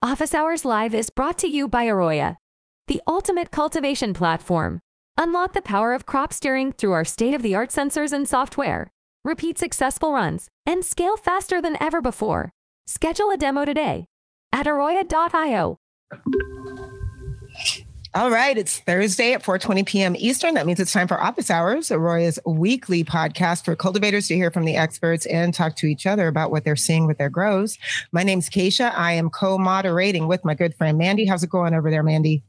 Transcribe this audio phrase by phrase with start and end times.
[0.00, 2.36] Office Hours Live is brought to you by Aroya,
[2.86, 4.78] the ultimate cultivation platform.
[5.16, 8.92] Unlock the power of crop steering through our state of the art sensors and software.
[9.24, 12.52] Repeat successful runs and scale faster than ever before.
[12.86, 14.04] Schedule a demo today
[14.52, 15.78] at aroya.io.
[18.18, 20.16] All right, it's Thursday at 4:20 p.m.
[20.18, 20.54] Eastern.
[20.54, 24.64] That means it's time for Office Hours, Aroya's weekly podcast for cultivators to hear from
[24.64, 27.78] the experts and talk to each other about what they're seeing with their grows.
[28.10, 28.92] My name's Keisha.
[28.92, 31.26] I am co-moderating with my good friend Mandy.
[31.26, 32.42] How's it going over there, Mandy?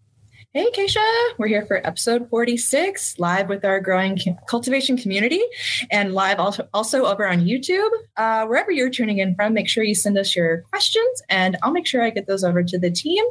[0.51, 0.97] Hey, Keisha.
[1.37, 4.17] We're here for episode 46, live with our growing
[4.47, 5.43] cultivation community
[5.91, 7.87] and live also, over on YouTube.
[8.17, 11.71] Uh, wherever you're tuning in from, make sure you send us your questions and I'll
[11.71, 13.23] make sure I get those over to the team.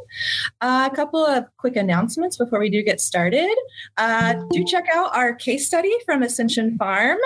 [0.61, 3.53] Uh, a couple of quick announcements before we do get started.
[3.97, 7.17] Uh, do check out our case study from Ascension Farm.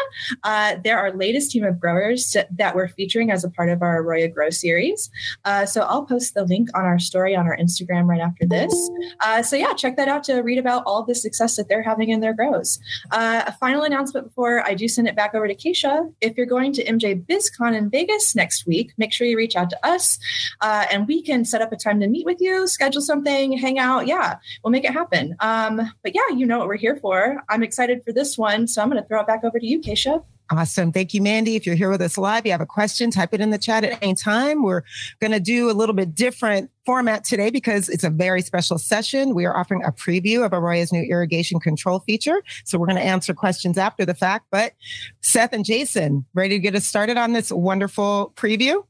[0.44, 4.04] Uh, they're our latest team of growers that we're featuring as a part of our
[4.04, 5.12] Aroya Grow series.
[5.46, 8.90] Uh, so I'll post the link on our story on our Instagram right after this.
[9.20, 12.10] Uh, so, yeah, check that out to read about all the success that they're having
[12.10, 12.80] in their grows.
[13.12, 16.12] Uh, a final announcement before I do send it back over to Keisha.
[16.22, 19.70] If you're going to MJ BizCon in Vegas next week, make sure you reach out
[19.72, 20.18] to us
[20.62, 23.78] uh, and we can set up a time to meet with you, schedule something, hang
[23.78, 24.08] out.
[24.08, 25.36] Yeah, we'll make it happen.
[25.42, 27.44] Um, but yeah, you know what we're here for.
[27.50, 28.68] I'm excited for this one.
[28.68, 30.24] So I'm going to throw it back over to you, Keisha.
[30.56, 30.92] Awesome.
[30.92, 31.56] Thank you, Mandy.
[31.56, 33.84] If you're here with us live, you have a question, type it in the chat
[33.84, 34.62] at any time.
[34.62, 34.84] We're
[35.20, 39.34] going to do a little bit different format today because it's a very special session.
[39.34, 42.44] We are offering a preview of Aroya's new irrigation control feature.
[42.66, 44.46] So we're going to answer questions after the fact.
[44.52, 44.74] But
[45.22, 48.84] Seth and Jason, ready to get us started on this wonderful preview?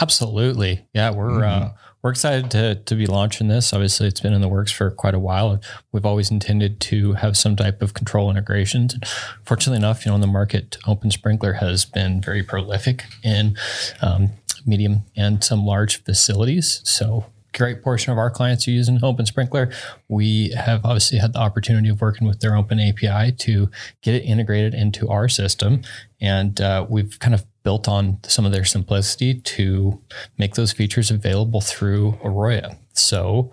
[0.00, 0.86] Absolutely.
[0.94, 1.64] Yeah, we're mm-hmm.
[1.64, 1.70] uh,
[2.04, 3.72] we're excited to to be launching this.
[3.72, 5.58] Obviously, it's been in the works for quite a while.
[5.90, 8.94] We've always intended to have some type of control integrations.
[9.42, 13.56] Fortunately enough, you know, in the market, Open Sprinkler has been very prolific in
[14.02, 14.32] um,
[14.66, 16.82] medium and some large facilities.
[16.84, 19.70] So great portion of our clients are using Open Sprinkler.
[20.08, 23.70] We have obviously had the opportunity of working with their Open API to
[24.02, 25.82] get it integrated into our system.
[26.20, 30.00] And uh, we've kind of built on some of their simplicity to
[30.38, 32.76] make those features available through Aroya.
[32.92, 33.52] So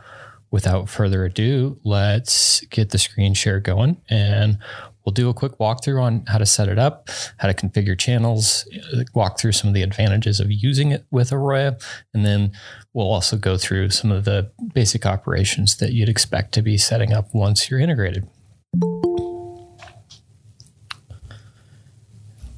[0.52, 4.58] without further ado, let's get the screen share going and
[5.06, 8.68] we'll do a quick walkthrough on how to set it up, how to configure channels,
[9.14, 11.82] walk through some of the advantages of using it with Aroya,
[12.14, 12.52] and then
[12.94, 17.14] we'll also go through some of the basic operations that you'd expect to be setting
[17.14, 18.28] up once you're integrated.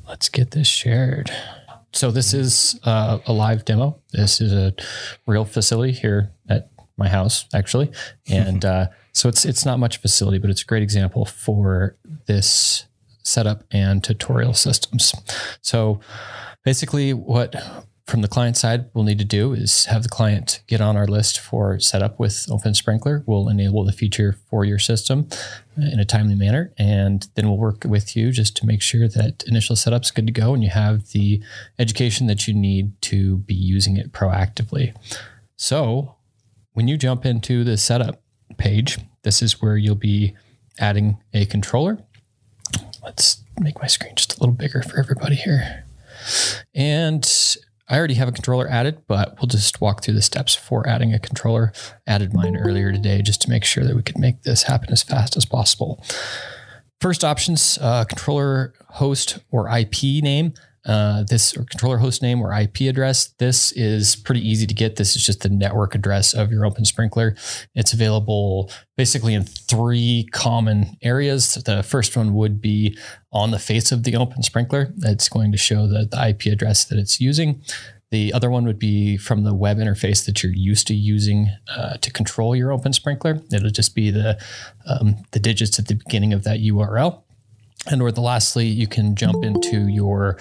[0.08, 1.32] Let's get this shared.
[1.94, 4.00] So this is uh, a live demo.
[4.12, 4.74] This is a
[5.28, 7.92] real facility here at my house, actually,
[8.28, 12.86] and uh, so it's it's not much facility, but it's a great example for this
[13.22, 15.14] setup and tutorial systems.
[15.62, 16.00] So
[16.64, 17.56] basically, what
[18.06, 21.08] from the client side we'll need to do is have the client get on our
[21.08, 23.24] list for setup with Open Sprinkler.
[23.26, 25.30] We'll enable the feature for your system
[25.78, 29.44] in a timely manner, and then we'll work with you just to make sure that
[29.48, 31.42] initial setup's good to go and you have the
[31.80, 34.94] education that you need to be using it proactively.
[35.56, 36.16] So
[36.74, 38.23] when you jump into the setup
[38.58, 40.36] page, this is where you'll be
[40.80, 42.00] adding a controller.
[43.04, 45.86] Let's make my screen just a little bigger for everybody here.
[46.74, 47.30] And
[47.90, 51.14] I already have a controller added, but we'll just walk through the steps for adding
[51.14, 51.74] a controller.
[52.08, 55.04] Added mine earlier today just to make sure that we could make this happen as
[55.04, 56.04] fast as possible.
[57.02, 60.54] First options, uh, controller host or IP name
[60.86, 63.28] uh, this or controller host name or IP address.
[63.38, 64.98] This is pretty easy to get.
[64.98, 67.36] This is just the network address of your Open Sprinkler.
[67.74, 71.56] It's available basically in three common areas.
[71.56, 72.98] The first one would be
[73.32, 74.94] on the face of the Open Sprinkler.
[75.04, 77.62] It's going to show the, the IP address that it's using.
[78.12, 81.98] The other one would be from the web interface that you're used to using uh,
[81.98, 83.42] to control your Open Sprinkler.
[83.52, 84.40] It'll just be the
[84.86, 87.24] um, the digits at the beginning of that URL.
[87.90, 90.40] And or the lastly, you can jump into your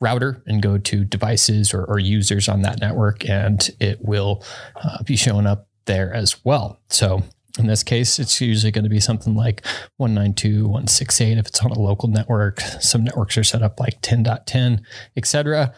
[0.00, 4.44] router and go to devices or, or users on that network, and it will
[4.76, 6.80] uh, be showing up there as well.
[6.88, 7.22] So
[7.58, 9.62] in this case, it's usually going to be something like
[10.00, 12.60] 192.168 if it's on a local network.
[12.60, 14.82] Some networks are set up like 10.10,
[15.16, 15.74] etc.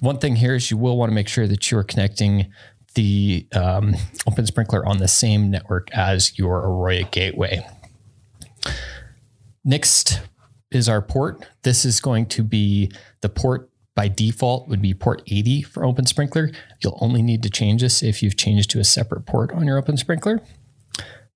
[0.00, 2.52] One thing here is you will want to make sure that you're connecting
[2.94, 3.94] the um,
[4.26, 7.66] Open Sprinkler on the same network as your Aroya gateway.
[9.64, 10.20] Next
[10.74, 11.46] is our port.
[11.62, 12.90] This is going to be
[13.20, 16.50] the port by default would be port 80 for Open Sprinkler.
[16.82, 19.78] You'll only need to change this if you've changed to a separate port on your
[19.78, 20.42] Open Sprinkler.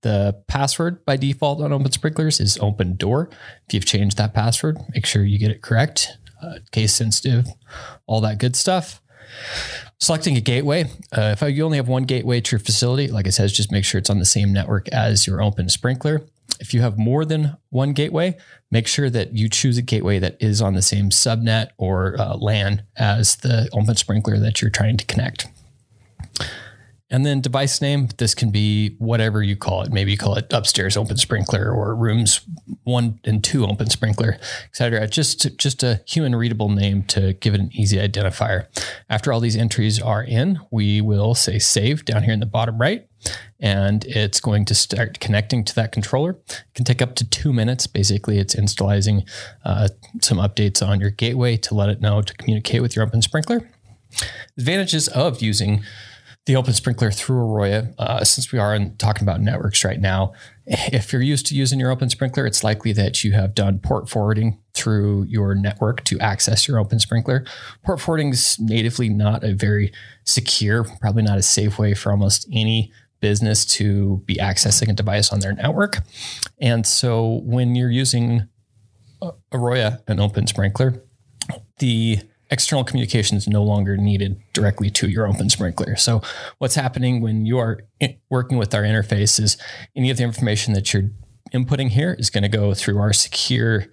[0.02, 3.30] The password by default on Open Sprinklers is Open Door.
[3.66, 7.48] If you've changed that password, make sure you get it correct, uh, case sensitive,
[8.06, 9.00] all that good stuff.
[9.98, 10.84] Selecting a gateway.
[11.12, 13.84] Uh, if you only have one gateway to your facility, like I said, just make
[13.84, 16.22] sure it's on the same network as your open sprinkler.
[16.60, 18.36] If you have more than one gateway,
[18.70, 22.36] make sure that you choose a gateway that is on the same subnet or uh,
[22.36, 25.46] LAN as the open sprinkler that you're trying to connect.
[27.10, 29.90] And then device name, this can be whatever you call it.
[29.90, 32.42] Maybe you call it upstairs open sprinkler or rooms
[32.84, 35.06] one and two open sprinkler, et cetera.
[35.06, 38.66] Just, just a human readable name to give it an easy identifier.
[39.08, 42.78] After all these entries are in, we will say save down here in the bottom
[42.78, 43.07] right.
[43.60, 46.38] And it's going to start connecting to that controller.
[46.48, 47.86] It can take up to two minutes.
[47.86, 49.24] Basically, it's installing
[49.64, 49.88] uh,
[50.22, 53.68] some updates on your gateway to let it know to communicate with your open sprinkler.
[54.56, 55.82] Advantages of using
[56.46, 60.32] the open sprinkler through Aroya, uh, since we are in, talking about networks right now,
[60.66, 64.08] if you're used to using your open sprinkler, it's likely that you have done port
[64.08, 67.44] forwarding through your network to access your open sprinkler.
[67.84, 69.92] Port forwarding is natively not a very
[70.24, 75.32] secure, probably not a safe way for almost any business to be accessing a device
[75.32, 75.98] on their network.
[76.60, 78.48] And so when you're using
[79.20, 81.02] uh, Aroya, an open sprinkler,
[81.78, 82.20] the
[82.50, 85.96] external communication is no longer needed directly to your open sprinkler.
[85.96, 86.22] So
[86.58, 87.80] what's happening when you are
[88.30, 89.56] working with our interface is
[89.94, 91.10] any of the information that you're
[91.52, 93.86] inputting here is going to go through our secure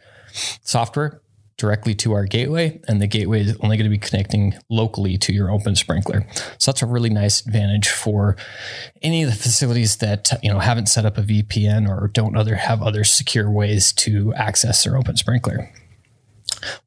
[0.63, 1.21] software
[1.57, 5.33] directly to our gateway and the gateway is only going to be connecting locally to
[5.33, 6.25] your open sprinkler
[6.57, 8.35] so that's a really nice advantage for
[9.01, 12.55] any of the facilities that you know haven't set up a vpn or don't other
[12.55, 15.71] have other secure ways to access their open sprinkler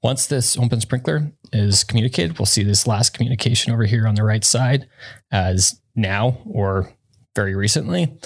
[0.02, 4.24] once this open sprinkler is communicated, we'll see this last communication over here on the
[4.24, 4.88] right side
[5.30, 6.92] as now or
[7.34, 8.18] very recently.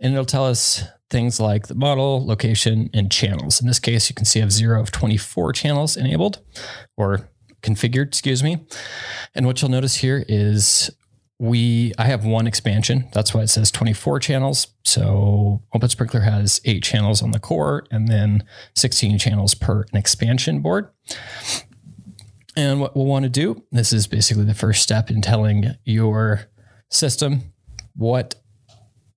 [0.00, 3.60] And it'll tell us things like the model, location, and channels.
[3.60, 6.40] In this case, you can see I have zero of 24 channels enabled
[6.96, 7.28] or
[7.62, 8.66] configured, excuse me.
[9.34, 10.90] And what you'll notice here is
[11.38, 13.08] we I have one expansion.
[13.12, 14.68] That's why it says 24 channels.
[14.84, 18.44] So Open Sprinkler has eight channels on the core and then
[18.76, 20.88] 16 channels per an expansion board.
[22.56, 26.42] And what we'll want to do, this is basically the first step in telling your
[26.88, 27.52] system
[27.96, 28.36] what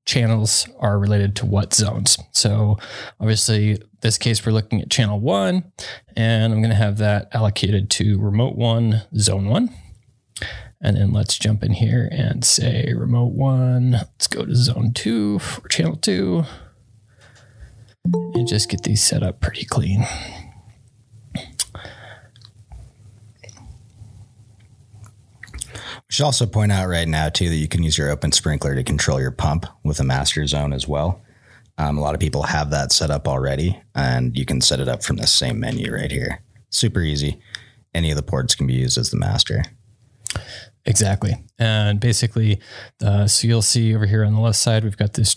[0.07, 2.17] channels are related to what zones.
[2.31, 2.79] So
[3.19, 5.71] obviously this case we're looking at channel 1
[6.15, 9.69] and I'm going to have that allocated to remote 1 zone 1.
[10.81, 13.91] And then let's jump in here and say remote one.
[13.91, 16.43] Let's go to zone two for channel two
[18.13, 20.05] and just get these set up pretty clean.
[26.09, 28.83] Should also point out right now too that you can use your open sprinkler to
[28.83, 31.21] control your pump with a master zone as well.
[31.77, 34.87] Um, a lot of people have that set up already, and you can set it
[34.87, 36.41] up from the same menu right here.
[36.69, 37.39] Super easy.
[37.93, 39.63] Any of the ports can be used as the master.
[40.85, 41.35] Exactly.
[41.59, 42.59] And basically,
[43.03, 45.35] uh, so you'll see over here on the left side, we've got this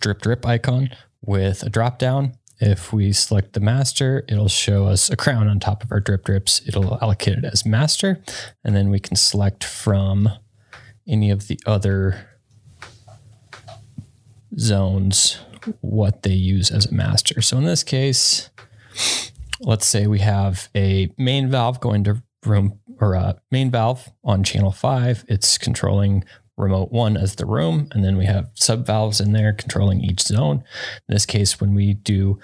[0.00, 0.90] drip drip icon
[1.24, 2.34] with a drop down.
[2.64, 6.24] If we select the master, it'll show us a crown on top of our drip
[6.24, 6.62] drips.
[6.64, 8.22] It'll allocate it as master.
[8.62, 10.28] And then we can select from
[11.08, 12.28] any of the other
[14.56, 15.40] zones
[15.80, 17.42] what they use as a master.
[17.42, 18.50] So in this case,
[19.58, 24.44] let's say we have a main valve going to room or a main valve on
[24.44, 25.24] channel five.
[25.26, 26.22] It's controlling
[26.56, 27.88] remote one as the room.
[27.92, 30.58] And then we have sub valves in there controlling each zone.
[31.08, 32.38] In this case, when we do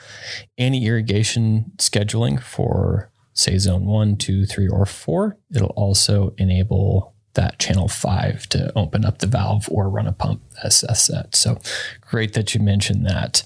[0.57, 7.59] any irrigation scheduling for say zone one, two, three, or four, it'll also enable that
[7.61, 11.37] channel five to open up the valve or run a pump as set.
[11.37, 11.61] So
[12.01, 13.45] great that you mentioned that.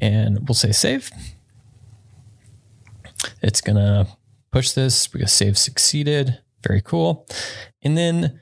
[0.00, 1.10] And we'll say save.
[3.42, 4.06] It's going to
[4.52, 6.40] push this because save succeeded.
[6.62, 7.26] Very cool.
[7.82, 8.40] And then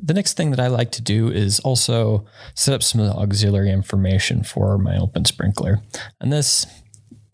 [0.00, 2.24] the next thing that I like to do is also
[2.54, 5.80] set up some of the auxiliary information for my open sprinkler.
[6.20, 6.66] And this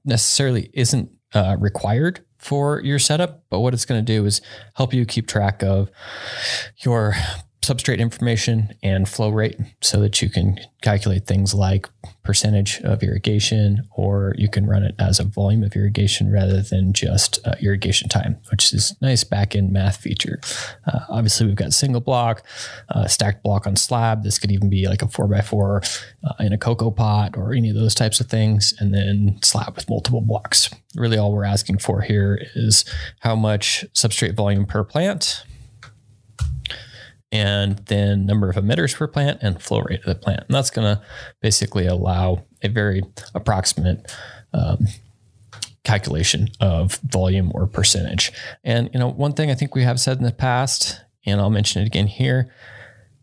[0.05, 4.41] necessarily isn't uh, required for your setup, but what it's going to do is
[4.75, 5.91] help you keep track of
[6.79, 7.15] your
[7.65, 11.89] substrate information and flow rate so that you can calculate things like
[12.23, 16.93] percentage of irrigation or you can run it as a volume of irrigation rather than
[16.93, 20.41] just uh, irrigation time which is nice back-end math feature.
[20.87, 22.43] Uh, obviously we've got single block
[22.91, 24.23] uh, stacked block on slab.
[24.23, 27.77] This could even be like a 4x4 uh, in a cocoa pot or any of
[27.77, 30.71] those types of things and then slab with multiple blocks.
[30.95, 32.85] Really all we're asking for here is
[33.21, 35.45] how much substrate volume per plant
[37.35, 40.45] and then number of emitters per plant and flow rate of the plant.
[40.47, 41.03] And that's going to
[41.43, 43.03] basically allow a very
[43.35, 44.15] approximate
[44.55, 44.87] um,
[45.83, 48.33] calculation of volume or percentage.
[48.63, 51.51] And you know, one thing I think we have said in the past and I'll
[51.51, 52.55] mention it again here.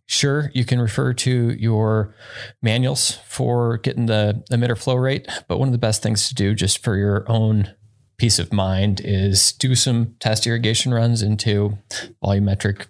[0.07, 2.13] Sure, you can refer to your
[2.61, 6.53] manuals for getting the emitter flow rate, but one of the best things to do
[6.53, 7.73] just for your own
[8.21, 11.75] peace of mind is do some test irrigation runs into
[12.23, 12.85] volumetric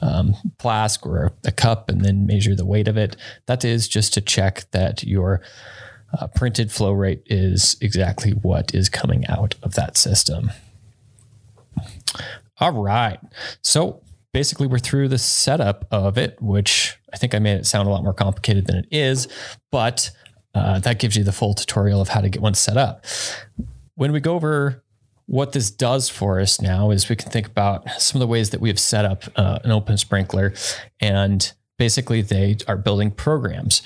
[0.00, 3.14] um, flask or a cup and then measure the weight of it.
[3.46, 5.40] That is just to check that your
[6.18, 10.50] uh, printed flow rate is exactly what is coming out of that system.
[12.58, 13.20] All right.
[13.62, 17.86] So basically we're through the setup of it, which I think I made it sound
[17.86, 19.28] a lot more complicated than it is,
[19.70, 20.10] but
[20.56, 23.04] uh, that gives you the full tutorial of how to get one set up.
[24.02, 24.82] When we go over
[25.26, 28.50] what this does for us now is we can think about some of the ways
[28.50, 30.54] that we have set up uh, an open sprinkler
[30.98, 33.80] and basically they are building programs.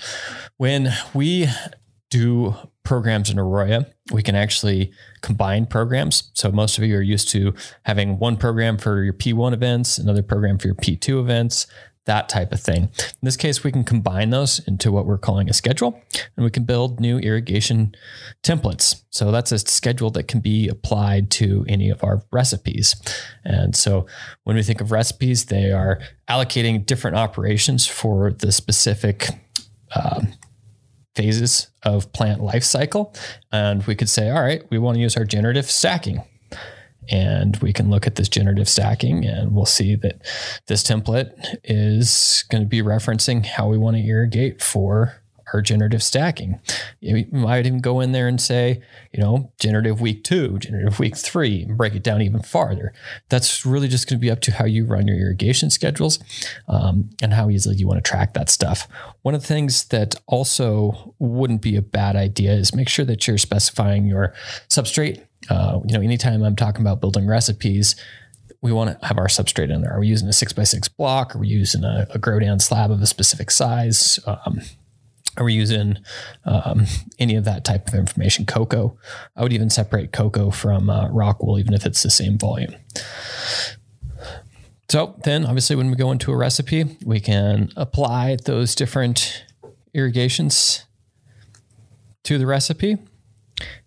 [0.56, 1.48] When we
[2.08, 6.30] do programs in Aroya, we can actually combine programs.
[6.32, 10.22] So most of you are used to having one program for your P1 events, another
[10.22, 11.66] program for your P2 events,
[12.06, 12.84] that type of thing.
[12.98, 16.00] In this case, we can combine those into what we're calling a schedule,
[16.36, 17.94] and we can build new irrigation
[18.42, 19.02] templates.
[19.10, 22.96] So that's a schedule that can be applied to any of our recipes.
[23.44, 24.06] And so
[24.44, 29.28] when we think of recipes, they are allocating different operations for the specific
[29.94, 30.32] um,
[31.14, 33.14] phases of plant life cycle.
[33.50, 36.22] And we could say, all right, we want to use our generative stacking.
[37.08, 40.22] And we can look at this generative stacking and we'll see that
[40.66, 41.32] this template
[41.64, 45.20] is going to be referencing how we want to irrigate for
[45.52, 46.60] our generative stacking.
[47.00, 48.82] You might even go in there and say,
[49.12, 52.92] you know, generative week two, generative week three, and break it down even farther.
[53.28, 56.18] That's really just going to be up to how you run your irrigation schedules
[56.68, 58.88] um, and how easily you want to track that stuff.
[59.22, 63.26] One of the things that also wouldn't be a bad idea is make sure that
[63.26, 64.34] you're specifying your
[64.68, 65.22] substrate.
[65.48, 67.96] Uh, you know, anytime I'm talking about building recipes,
[68.62, 69.92] we want to have our substrate in there.
[69.92, 71.36] Are we using a six by six block?
[71.36, 74.18] Are we using a, a Grodan slab of a specific size?
[74.26, 74.60] Um,
[75.36, 75.98] are we using
[76.44, 76.86] um,
[77.18, 78.46] any of that type of information?
[78.46, 78.98] Cocoa.
[79.36, 82.74] I would even separate cocoa from uh, rock wool, even if it's the same volume.
[84.88, 89.44] So then, obviously, when we go into a recipe, we can apply those different
[89.92, 90.84] irrigations
[92.24, 92.96] to the recipe.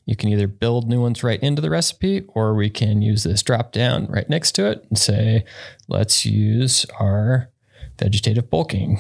[0.10, 3.44] You can either build new ones right into the recipe, or we can use this
[3.44, 5.46] drop down right next to it and say,
[5.88, 7.51] let's use our
[8.00, 9.00] vegetative bulking.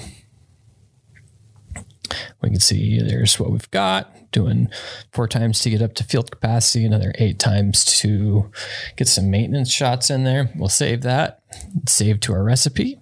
[2.43, 4.69] We can see there's what we've got doing
[5.11, 8.51] four times to get up to field capacity, another eight times to
[8.95, 10.51] get some maintenance shots in there.
[10.55, 11.41] We'll save that,
[11.87, 12.99] save to our recipe.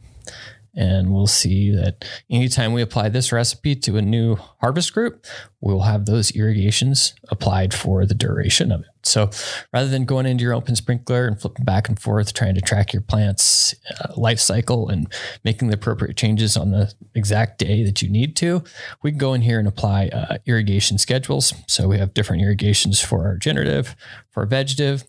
[0.77, 5.25] And we'll see that anytime we apply this recipe to a new harvest group,
[5.60, 8.88] we'll have those irrigations applied for the duration of it.
[9.01, 9.31] So
[9.74, 12.93] rather than going into your open sprinkler and flipping back and forth, trying to track
[12.93, 15.12] your plant's uh, life cycle and
[15.43, 18.63] making the appropriate changes on the exact day that you need to,
[19.01, 21.53] we can go in here and apply uh, irrigation schedules.
[21.65, 23.96] So we have different irrigations for our generative,
[24.29, 25.05] for our vegetative.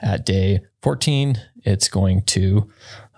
[0.00, 2.70] At day 14, it's going to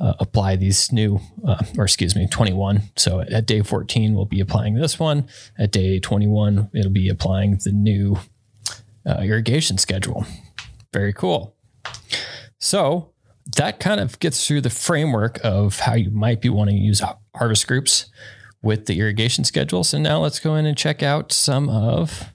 [0.02, 2.82] uh, apply these new, uh, or excuse me, 21.
[2.96, 5.28] So at day 14, we'll be applying this one.
[5.56, 8.18] At day 21, it'll be applying the new
[9.06, 10.26] uh, irrigation schedule.
[10.92, 11.54] Very cool.
[12.58, 13.12] So
[13.56, 17.00] that kind of gets through the framework of how you might be wanting to use
[17.36, 18.06] harvest groups
[18.60, 19.94] with the irrigation schedules.
[19.94, 22.32] And now let's go in and check out some of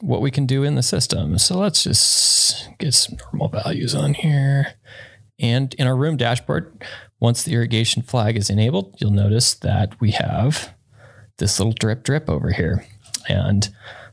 [0.00, 1.38] what we can do in the system.
[1.38, 4.74] So let's just get some normal values on here.
[5.42, 6.84] And in our room dashboard,
[7.20, 10.72] once the irrigation flag is enabled, you'll notice that we have
[11.38, 12.86] this little drip drip over here.
[13.28, 13.68] And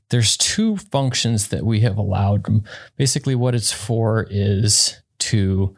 [0.10, 2.48] there's two functions that we have allowed.
[2.98, 5.78] Basically, what it's for is to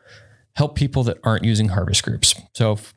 [0.56, 2.36] help people that aren't using harvest groups.
[2.54, 2.94] So if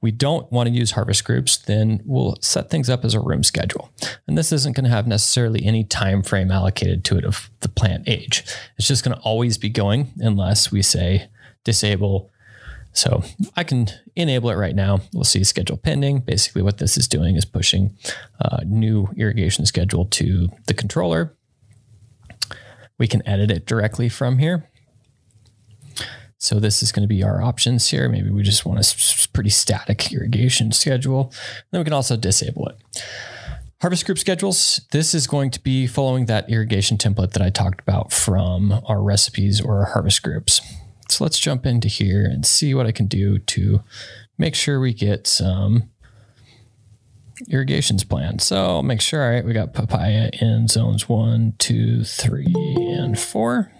[0.00, 3.42] we don't want to use harvest groups, then we'll set things up as a room
[3.42, 3.90] schedule.
[4.26, 7.68] And this isn't going to have necessarily any time frame allocated to it of the
[7.68, 8.44] plant age.
[8.78, 11.28] It's just going to always be going unless we say
[11.64, 12.30] disable.
[12.92, 13.24] So
[13.56, 15.00] I can enable it right now.
[15.12, 16.20] We'll see schedule pending.
[16.20, 17.96] Basically, what this is doing is pushing
[18.38, 21.36] a new irrigation schedule to the controller.
[22.96, 24.70] We can edit it directly from here.
[26.38, 28.08] So this is going to be our options here.
[28.08, 31.32] Maybe we just want a pretty static irrigation schedule.
[31.70, 32.76] Then we can also disable it.
[33.80, 34.82] Harvest group schedules.
[34.92, 39.02] This is going to be following that irrigation template that I talked about from our
[39.02, 40.60] recipes or our harvest groups.
[41.14, 43.84] So let's jump into here and see what I can do to
[44.36, 45.88] make sure we get some
[47.48, 48.42] irrigations planned.
[48.42, 53.70] So make sure, all right, we got papaya in zones one, two, three, and four.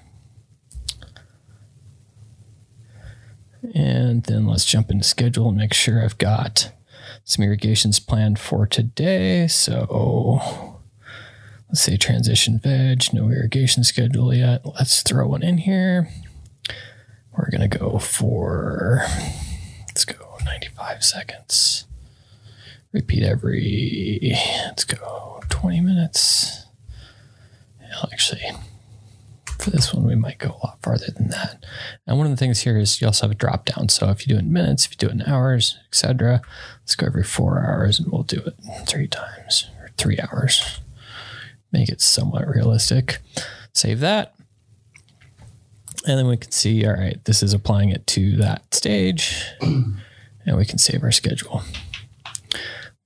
[3.74, 6.70] And then let's jump into schedule and make sure I've got
[7.24, 9.48] some irrigations planned for today.
[9.48, 10.38] So
[11.68, 14.64] let's say transition veg, no irrigation schedule yet.
[14.64, 16.08] Let's throw one in here.
[17.36, 19.02] We're going to go for,
[19.88, 21.86] let's go 95 seconds.
[22.92, 24.36] Repeat every,
[24.66, 26.66] let's go 20 minutes.
[28.12, 28.42] Actually,
[29.58, 31.64] for this one, we might go a lot farther than that.
[32.06, 33.88] And one of the things here is you also have a drop down.
[33.88, 36.42] So if you do it in minutes, if you do it in hours, etc.,
[36.82, 38.54] let's go every four hours and we'll do it
[38.86, 40.80] three times or three hours.
[41.72, 43.18] Make it somewhat realistic.
[43.72, 44.33] Save that.
[46.06, 49.44] And then we can see, all right, this is applying it to that stage.
[49.60, 51.62] and we can save our schedule.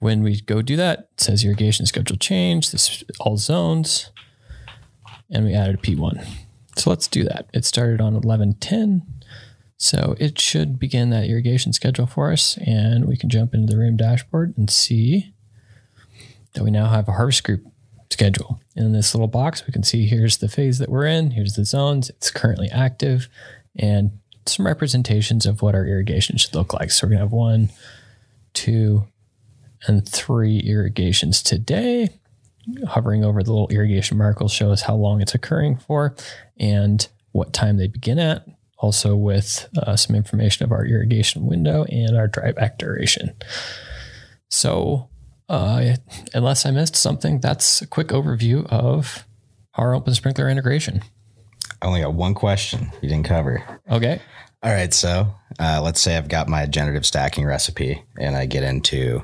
[0.00, 4.10] When we go do that, it says irrigation schedule change, this all zones,
[5.30, 6.24] and we added a P1.
[6.76, 7.48] So let's do that.
[7.52, 9.02] It started on 1110.
[9.76, 12.58] So it should begin that irrigation schedule for us.
[12.58, 15.34] And we can jump into the REAM dashboard and see
[16.54, 17.64] that we now have a harvest group
[18.10, 18.60] schedule.
[18.76, 21.64] In this little box, we can see here's the phase that we're in, here's the
[21.64, 23.28] zones, it's currently active,
[23.76, 24.12] and
[24.46, 26.90] some representations of what our irrigation should look like.
[26.90, 27.70] So we're going to have one,
[28.54, 29.04] two,
[29.86, 32.08] and three irrigations today
[32.86, 36.14] hovering over the little irrigation mark will show us how long it's occurring for
[36.58, 38.46] and what time they begin at.
[38.80, 43.34] Also, with uh, some information of our irrigation window and our dry back duration.
[44.50, 45.08] So,
[45.48, 45.96] uh,
[46.34, 49.26] unless I missed something, that's a quick overview of
[49.74, 51.02] our open sprinkler integration.
[51.80, 53.62] I only got one question you didn't cover.
[53.90, 54.20] Okay.
[54.62, 54.92] All right.
[54.92, 59.22] So uh, let's say I've got my generative stacking recipe and I get into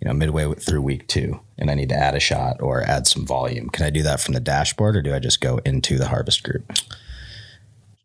[0.00, 3.06] you know, midway through week two and I need to add a shot or add
[3.06, 3.68] some volume.
[3.70, 6.42] Can I do that from the dashboard or do I just go into the harvest
[6.44, 6.72] group?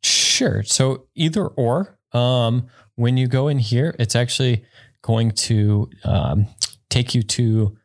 [0.01, 0.63] Sure.
[0.63, 1.97] So either or.
[2.13, 4.65] Um, when you go in here, it's actually
[5.01, 6.47] going to um,
[6.93, 7.77] take you to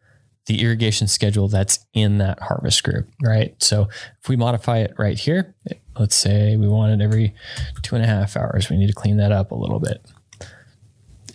[0.47, 3.55] the irrigation schedule that's in that harvest group, right?
[3.62, 3.88] So
[4.23, 5.55] if we modify it right here,
[5.99, 7.35] let's say we want it every
[7.83, 10.07] two and a half hours, we need to clean that up a little bit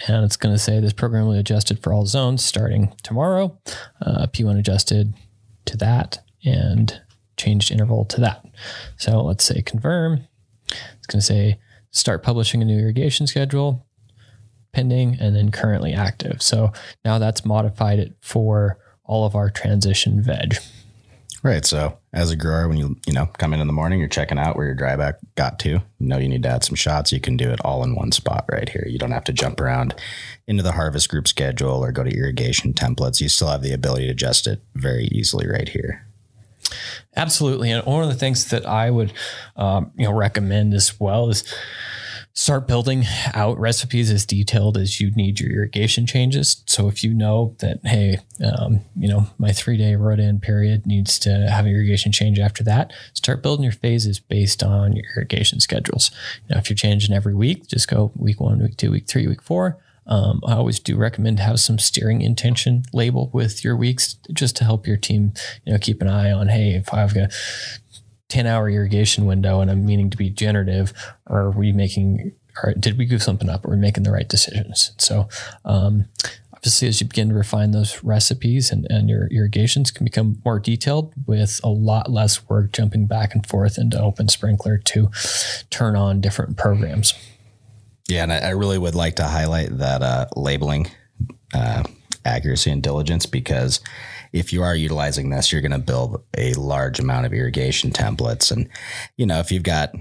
[0.07, 3.57] and it's going to say this program will be adjusted for all zones starting tomorrow.
[4.01, 5.13] Uh, P1 adjusted
[5.65, 7.01] to that and
[7.37, 8.45] changed interval to that.
[8.97, 10.27] So let's say confirm.
[10.67, 11.59] It's going to say
[11.91, 13.85] start publishing a new irrigation schedule,
[14.73, 16.41] pending, and then currently active.
[16.41, 16.73] So
[17.05, 20.55] now that's modified it for all of our transition veg.
[21.43, 21.65] Right.
[21.65, 24.39] So as a grower, when you you know come in in the morning, you're checking
[24.39, 25.69] out where your dry back got to.
[25.69, 27.11] You know you need to add some shots.
[27.11, 28.85] You can do it all in one spot right here.
[28.87, 29.93] You don't have to jump around
[30.47, 33.19] into the harvest group schedule or go to irrigation templates.
[33.19, 36.07] You still have the ability to adjust it very easily right here.
[37.17, 39.11] Absolutely, and one of the things that I would
[39.57, 41.43] um, you know recommend as well is
[42.35, 46.63] start building out recipes as detailed as you need your irrigation changes.
[46.65, 51.19] So if you know that, hey, um, you know, my three day rot-in period needs
[51.19, 55.59] to have an irrigation change after that, start building your phases based on your irrigation
[55.59, 56.09] schedules.
[56.49, 59.41] Now, if you're changing every week, just go week one, week two, week three, week
[59.43, 59.77] four.
[60.05, 64.65] Um, I always do recommend have some steering intention label with your weeks just to
[64.65, 65.33] help your team,
[65.65, 67.31] you know, keep an eye on, hey, if I've got
[68.33, 70.91] 10 hour irrigation window and I'm meaning to be generative,
[71.27, 72.31] or are we making,
[72.63, 73.63] or did we give something up?
[73.63, 74.91] Are we making the right decisions?
[74.97, 75.29] So,
[75.65, 76.05] um,
[76.51, 80.57] obviously, as you begin to refine those recipes and, and your irrigations can become more
[80.57, 85.11] detailed with a lot less work jumping back and forth into Open Sprinkler to
[85.69, 87.13] turn on different programs.
[88.09, 90.87] Yeah, and I, I really would like to highlight that uh, labeling
[91.53, 91.83] uh,
[92.25, 93.79] accuracy and diligence because
[94.33, 98.51] if you are utilizing this, you're going to build a large amount of irrigation templates.
[98.51, 98.67] And,
[99.15, 99.93] you know, if you've got,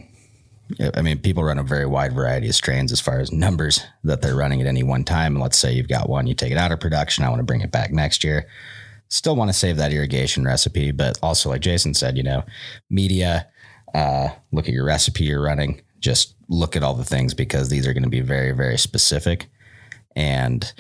[0.95, 4.23] I mean, people run a very wide variety of strains as far as numbers that
[4.23, 5.35] they're running at any one time.
[5.35, 7.45] And let's say you've got one, you take it out of production, I want to
[7.45, 8.49] bring it back next year.
[9.11, 12.43] Still want to save that irrigation recipe, but also, like Jason said, you know,
[12.89, 13.47] media,
[13.95, 17.87] uh, look at your recipe you're running, just look at all the things because these
[17.87, 19.51] are going to be very, very specific.
[20.17, 20.73] And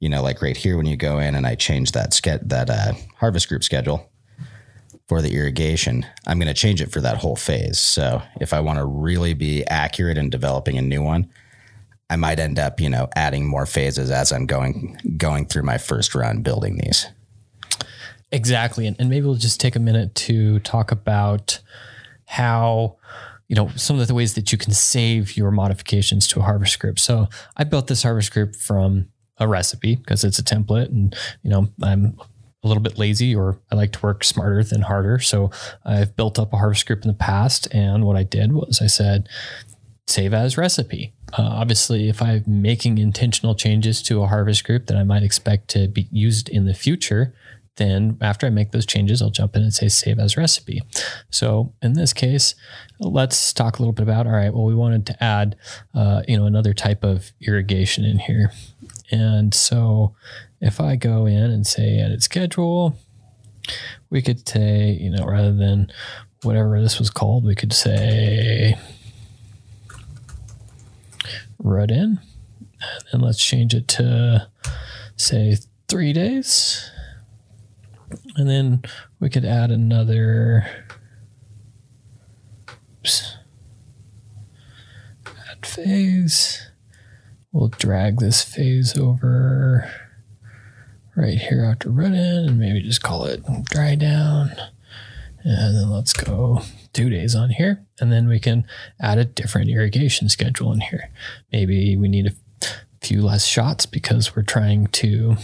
[0.00, 2.70] you know, like right here when you go in and I change that ske- that
[2.70, 4.10] uh, harvest group schedule
[5.06, 7.78] for the irrigation, I'm going to change it for that whole phase.
[7.78, 11.30] So if I want to really be accurate in developing a new one,
[12.08, 15.78] I might end up, you know, adding more phases as I'm going going through my
[15.78, 17.06] first run building these.
[18.32, 21.60] Exactly, and, and maybe we'll just take a minute to talk about
[22.24, 22.96] how
[23.48, 26.78] you know some of the ways that you can save your modifications to a harvest
[26.78, 26.98] group.
[26.98, 29.09] So I built this harvest group from
[29.40, 32.16] a recipe because it's a template and you know i'm
[32.62, 35.50] a little bit lazy or i like to work smarter than harder so
[35.84, 38.86] i've built up a harvest group in the past and what i did was i
[38.86, 39.28] said
[40.06, 44.96] save as recipe uh, obviously, if I'm making intentional changes to a harvest group that
[44.96, 47.34] I might expect to be used in the future,
[47.76, 50.82] then after I make those changes, I'll jump in and say save as recipe.
[51.30, 52.54] So in this case,
[52.98, 55.56] let's talk a little bit about, all right, well, we wanted to add,
[55.94, 58.50] uh, you know, another type of irrigation in here.
[59.10, 60.14] And so
[60.60, 62.96] if I go in and say edit schedule,
[64.08, 65.90] we could say, you know, rather than
[66.42, 68.78] whatever this was called, we could say
[71.58, 72.20] rut in.
[73.12, 74.48] And let's change it to
[75.16, 75.56] say
[75.88, 76.90] three days.
[78.36, 78.82] And then
[79.20, 80.66] we could add another.
[83.00, 83.36] Oops,
[85.26, 86.69] add phase.
[87.52, 89.90] We'll drag this phase over
[91.16, 94.52] right here after run in and maybe just call it dry down.
[95.42, 97.84] And then let's go two days on here.
[98.00, 98.64] And then we can
[99.00, 101.10] add a different irrigation schedule in here.
[101.52, 102.66] Maybe we need a
[103.00, 105.36] few less shots because we're trying to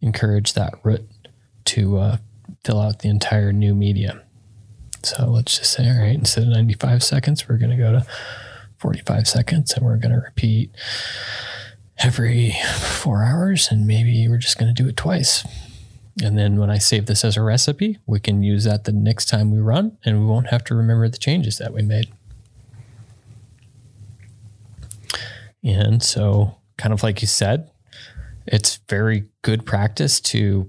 [0.00, 1.08] encourage that root
[1.64, 2.16] to uh,
[2.62, 4.22] fill out the entire new media.
[5.02, 8.06] So let's just say, all right, instead of 95 seconds, we're going to go to
[8.84, 10.70] 45 seconds and we're going to repeat
[12.00, 13.68] every four hours.
[13.70, 15.42] And maybe we're just going to do it twice.
[16.22, 19.30] And then when I save this as a recipe, we can use that the next
[19.30, 22.12] time we run and we won't have to remember the changes that we made.
[25.62, 27.70] And so, kind of like you said,
[28.46, 30.68] it's very good practice to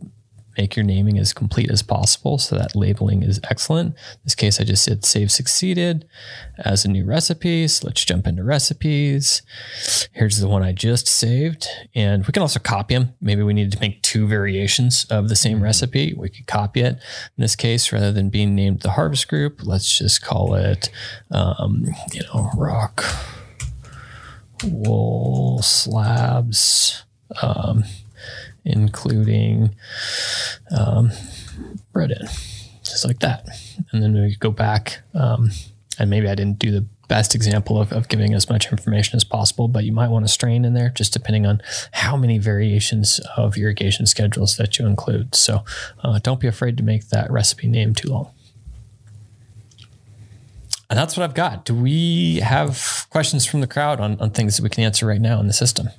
[0.58, 3.89] make your naming as complete as possible so that labeling is excellent.
[3.89, 6.08] In this case, I just said save succeeded
[6.60, 7.68] as a new recipe.
[7.68, 9.41] So let's jump into recipes.
[10.13, 11.68] Here's the one I just saved.
[11.94, 13.13] And we can also copy them.
[13.22, 16.13] Maybe we needed to make two variations of the same recipe.
[16.13, 16.96] We could copy it.
[16.96, 20.89] In this case, rather than being named the harvest group, let's just call it,
[21.32, 23.04] um, you know, rock
[24.63, 27.04] wool slabs.
[27.41, 27.84] Um,
[28.65, 29.75] including
[30.75, 31.12] um,
[31.93, 32.28] Reddit,
[32.84, 33.47] just like that.
[33.91, 35.51] And then we go back, um,
[35.99, 39.23] and maybe I didn't do the best example of, of giving as much information as
[39.23, 43.19] possible, but you might want to strain in there just depending on how many variations
[43.38, 45.36] of irrigation schedules that you include.
[45.36, 45.63] So
[46.04, 48.32] uh, don't be afraid to make that recipe name too long.
[50.89, 51.65] And that's what I've got.
[51.65, 55.21] Do we have questions from the crowd on, on things that we can answer right
[55.21, 55.89] now in the system?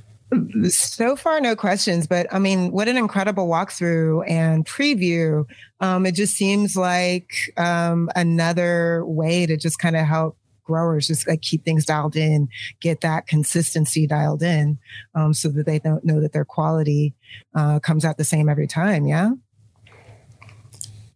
[0.69, 5.45] So far, no questions, but I mean, what an incredible walkthrough and preview.
[5.81, 11.29] Um, it just seems like um, another way to just kind of help growers just
[11.29, 12.49] like keep things dialed in,
[12.81, 14.79] get that consistency dialed in
[15.15, 17.15] um, so that they don't know that their quality
[17.55, 19.07] uh, comes out the same every time.
[19.07, 19.31] Yeah.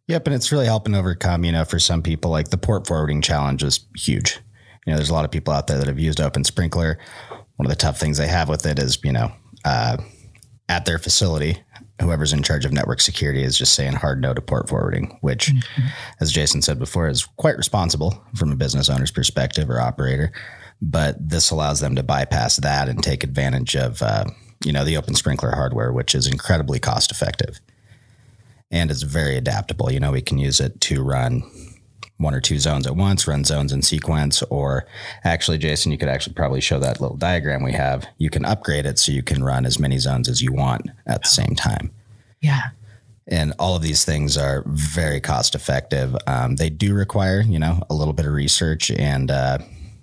[0.06, 0.26] Yep.
[0.26, 3.62] And it's really helping overcome, you know, for some people, like the port forwarding challenge
[3.62, 4.40] is huge.
[4.86, 6.98] You know, there's a lot of people out there that have used Open Sprinkler
[7.60, 9.30] one of the tough things they have with it is, you know,
[9.66, 9.98] uh,
[10.70, 11.58] at their facility,
[12.00, 15.48] whoever's in charge of network security is just saying hard no to port forwarding, which,
[15.48, 15.88] mm-hmm.
[16.20, 20.32] as Jason said before, is quite responsible from a business owner's perspective or operator.
[20.80, 24.24] But this allows them to bypass that and take advantage of, uh,
[24.64, 27.60] you know, the open sprinkler hardware, which is incredibly cost effective
[28.70, 29.92] and it's very adaptable.
[29.92, 31.42] You know, we can use it to run
[32.20, 34.86] one or two zones at once, run zones in sequence, or
[35.24, 38.06] actually, Jason, you could actually probably show that little diagram we have.
[38.18, 41.22] You can upgrade it so you can run as many zones as you want at
[41.22, 41.90] the same time.
[42.42, 42.68] Yeah.
[43.26, 46.14] And all of these things are very cost effective.
[46.26, 49.58] Um, they do require, you know, a little bit of research and uh,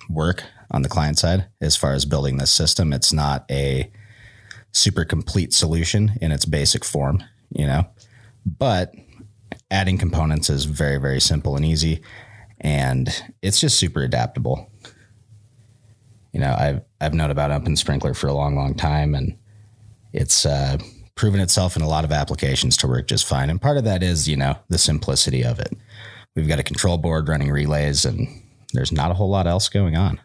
[0.10, 2.93] work on the client side as far as building this system.
[2.93, 3.91] It's not a
[4.71, 7.88] super complete solution in its basic form, you know,
[8.45, 8.93] but
[9.71, 12.01] adding components is very, very simple and easy.
[12.60, 13.10] And
[13.41, 14.71] it's just super adaptable.
[16.34, 19.38] You know, I've, I've known about Open Sprinkler for a long, long time, and
[20.13, 20.77] it's uh,
[21.15, 23.49] proven itself in a lot of applications to work just fine.
[23.49, 25.75] And part of that is, you know, the simplicity of it.
[26.36, 28.27] We've got a control board running relays, and
[28.73, 30.19] there's not a whole lot else going on.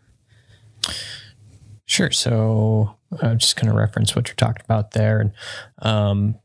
[1.87, 2.11] Sure.
[2.11, 5.21] So I'm just going to reference what you're talking about there.
[5.21, 5.33] And
[5.81, 6.39] um,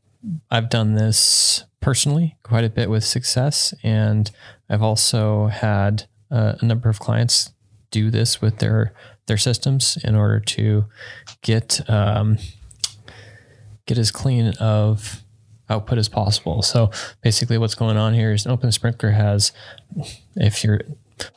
[0.50, 3.74] I've done this personally quite a bit with success.
[3.82, 4.30] And
[4.68, 7.52] I've also had uh, a number of clients
[7.90, 8.92] do this with their
[9.26, 10.86] their systems in order to
[11.42, 12.38] get um,
[13.86, 15.22] get as clean of
[15.70, 16.62] output as possible.
[16.62, 16.90] So
[17.22, 19.52] basically, what's going on here is Open Sprinkler has,
[20.36, 20.80] if you're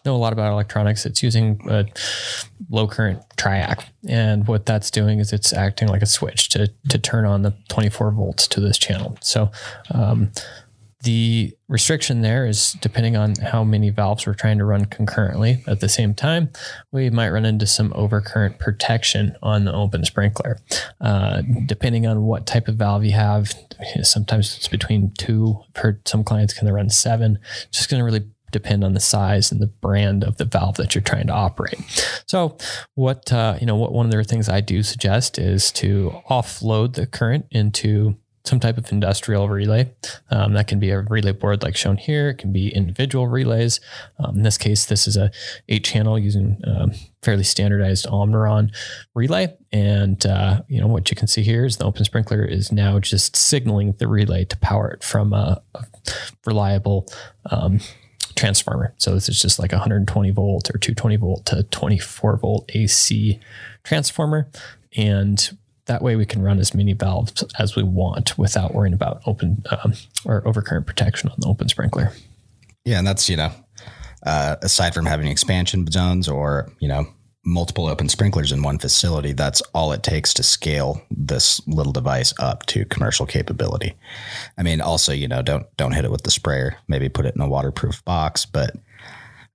[0.05, 1.05] know a lot about electronics.
[1.05, 1.85] It's using a
[2.69, 3.83] low current triac.
[4.07, 7.53] And what that's doing is it's acting like a switch to, to turn on the
[7.69, 9.17] 24 volts to this channel.
[9.21, 9.51] So,
[9.93, 10.31] um,
[11.03, 15.79] The restriction there is depending on how many valves we're trying to run concurrently at
[15.79, 16.51] the same time,
[16.91, 20.59] we might run into some overcurrent protection on the open sprinkler.
[20.99, 23.51] Uh, depending on what type of valve you have,
[24.03, 25.59] sometimes it's between two.
[25.75, 27.39] Heard some clients can run seven.
[27.71, 30.93] Just going to really depend on the size and the brand of the valve that
[30.93, 31.79] you're trying to operate.
[32.27, 32.57] So,
[32.95, 36.93] what uh, you know, what one of the things I do suggest is to offload
[36.93, 39.93] the current into some type of industrial relay.
[40.29, 42.29] Um, that can be a relay board like shown here.
[42.29, 43.79] It can be individual relays.
[44.19, 45.31] Um, in this case, this is a
[45.69, 48.71] eight channel using um, fairly standardized Omron
[49.13, 49.55] relay.
[49.71, 52.99] And uh, you know what you can see here is the open sprinkler is now
[52.99, 55.85] just signaling the relay to power it from a, a
[56.45, 57.07] reliable
[57.49, 57.79] um,
[58.41, 58.91] transformer.
[58.97, 63.39] So this is just like a 120 volt or 220 volt to 24 volt AC
[63.83, 64.47] transformer.
[64.97, 69.21] And that way we can run as many valves as we want without worrying about
[69.27, 69.93] open um,
[70.25, 72.11] or overcurrent protection on the open sprinkler.
[72.83, 73.51] Yeah, and that's you know,
[74.25, 77.05] uh, aside from having expansion zones or you know
[77.43, 82.33] multiple open sprinklers in one facility, that's all it takes to scale this little device
[82.39, 83.95] up to commercial capability.
[84.57, 86.77] I mean, also you know don't don't hit it with the sprayer.
[86.87, 88.75] Maybe put it in a waterproof box, but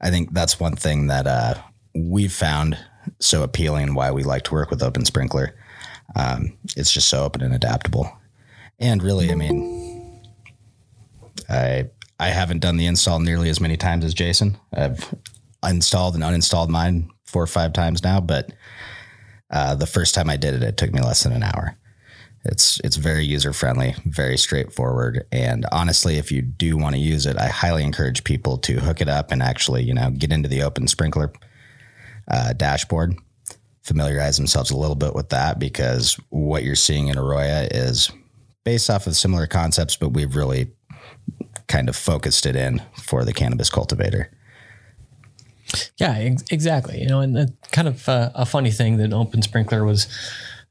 [0.01, 1.55] I think that's one thing that uh,
[1.95, 2.79] we've found
[3.21, 5.55] so appealing and why we like to work with open sprinkler
[6.15, 8.11] um, it's just so open and adaptable.
[8.79, 10.23] And really, I mean,
[11.49, 11.87] I
[12.21, 14.59] I haven't done the install nearly as many times as Jason.
[14.73, 15.15] I've
[15.65, 18.51] installed and uninstalled mine four or five times now, but
[19.51, 21.77] uh, the first time I did it, it took me less than an hour.
[22.47, 27.27] It's it's very user friendly, very straightforward, and honestly, if you do want to use
[27.27, 30.49] it, I highly encourage people to hook it up and actually, you know, get into
[30.49, 31.31] the open sprinkler
[32.31, 33.17] uh, dashboard
[33.83, 38.11] familiarize themselves a little bit with that because what you're seeing in Aroya is
[38.65, 40.73] based off of similar concepts, but we've really
[41.69, 44.36] kind of focused it in for the cannabis cultivator.
[45.99, 47.01] Yeah, ex- exactly.
[47.01, 50.07] You know, and kind of uh, a funny thing that Open Sprinkler was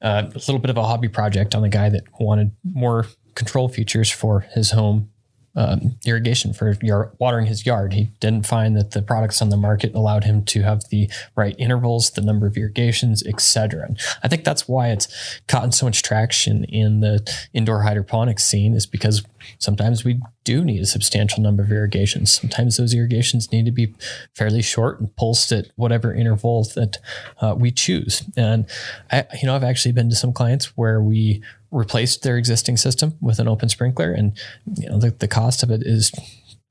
[0.02, 3.68] uh, a little bit of a hobby project on the guy that wanted more control
[3.68, 5.10] features for his home
[5.58, 7.94] um, irrigation for your watering his yard.
[7.94, 11.56] He didn't find that the products on the market allowed him to have the right
[11.58, 13.90] intervals, the number of irrigations, etc.
[14.22, 15.08] I think that's why it's
[15.48, 19.24] gotten so much traction in the indoor hydroponics scene is because
[19.58, 22.32] sometimes we do need a substantial number of irrigations.
[22.32, 23.94] Sometimes those irrigations need to be
[24.34, 26.98] fairly short and pulsed at whatever interval that
[27.42, 28.24] uh, we choose.
[28.38, 28.66] And
[29.12, 33.16] I, you know, I've actually been to some clients where we replaced their existing system
[33.20, 34.38] with an open sprinkler, and
[34.78, 36.12] you know the, the cost of it is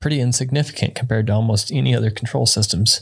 [0.01, 3.01] pretty insignificant compared to almost any other control systems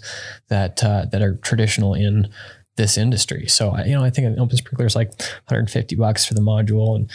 [0.50, 2.30] that uh, that are traditional in
[2.76, 3.48] this industry.
[3.48, 5.10] So I, you know, I think an open sprinkler is like
[5.48, 7.10] 150 bucks for the module, and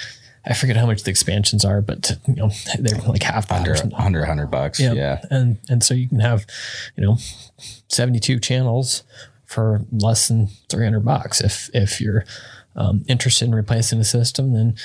[0.49, 4.21] I forget how much the expansions are, but you know they're like half under under
[4.21, 4.81] 100 bucks.
[4.81, 4.93] Yeah.
[4.95, 6.47] yeah, and and so you can have
[6.97, 7.19] you know
[7.89, 9.03] 72 channels
[9.45, 12.25] for less than 300 bucks if if you're
[12.77, 14.77] um, interested in replacing the system, then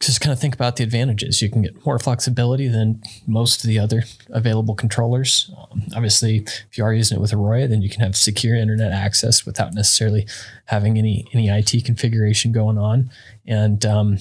[0.00, 1.40] just kind of think about the advantages.
[1.40, 5.50] You can get more flexibility than most of the other available controllers.
[5.56, 8.90] Um, obviously, if you are using it with Aroya, then you can have secure internet
[8.90, 10.26] access without necessarily
[10.66, 13.10] having any any IT configuration going on.
[13.46, 14.18] And um,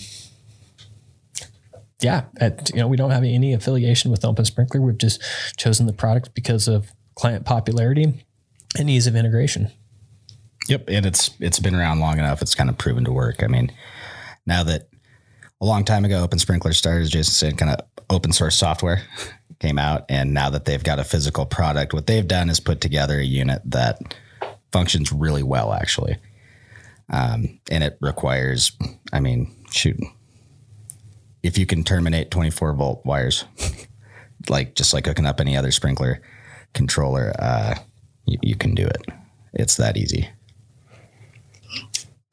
[2.01, 4.81] yeah, at, you know, we don't have any affiliation with Open Sprinkler.
[4.81, 5.21] We've just
[5.57, 8.25] chosen the product because of client popularity
[8.77, 9.71] and ease of integration.
[10.67, 12.41] Yep, and it's it's been around long enough.
[12.41, 13.43] It's kind of proven to work.
[13.43, 13.71] I mean,
[14.45, 14.89] now that
[15.59, 19.01] a long time ago, Open Sprinkler started, as Jason said, kind of open source software
[19.59, 22.81] came out, and now that they've got a physical product, what they've done is put
[22.81, 24.15] together a unit that
[24.71, 26.17] functions really well, actually.
[27.09, 28.71] Um, and it requires,
[29.11, 29.99] I mean, shoot,
[31.43, 33.45] if you can terminate 24 volt wires,
[34.49, 36.21] like just like hooking up any other sprinkler
[36.73, 37.75] controller, uh,
[38.25, 39.06] you, you can do it.
[39.54, 40.30] It's that easy.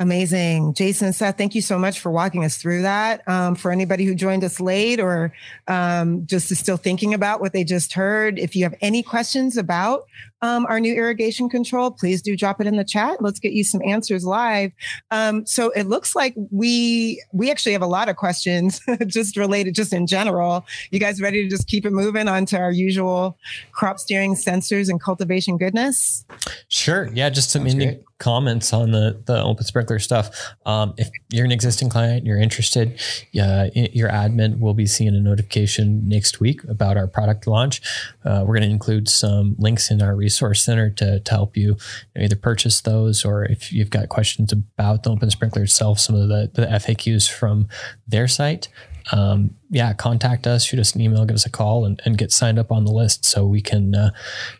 [0.01, 0.75] Amazing.
[0.75, 3.27] Jason Seth, thank you so much for walking us through that.
[3.27, 5.33] Um, for anybody who joined us late or
[5.67, 9.57] um, just is still thinking about what they just heard, if you have any questions
[9.57, 10.07] about
[10.43, 13.21] um, our new irrigation control, please do drop it in the chat.
[13.21, 14.73] Let's get you some answers live.
[15.11, 19.75] Um, so it looks like we we actually have a lot of questions just related,
[19.75, 20.65] just in general.
[20.91, 23.37] You guys ready to just keep it moving onto our usual
[23.73, 26.25] crop steering sensors and cultivation goodness?
[26.69, 27.09] Sure.
[27.13, 30.55] Yeah, just some ending comments on the the open sprinkler stuff.
[30.67, 33.01] Um, if you're an existing client, you're interested,
[33.41, 37.81] uh, your admin will be seeing a notification next week about our product launch.
[38.25, 41.77] Uh, we're going to include some links in our resource center to, to help you
[42.15, 46.29] either purchase those or if you've got questions about the open sprinkler itself, some of
[46.29, 47.67] the, the FAQs from
[48.07, 48.69] their site.
[49.13, 52.33] um, yeah, contact us, shoot us an email, give us a call, and, and get
[52.33, 54.11] signed up on the list so we can uh,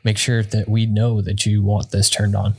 [0.05, 2.55] make sure that we know that you want this turned on.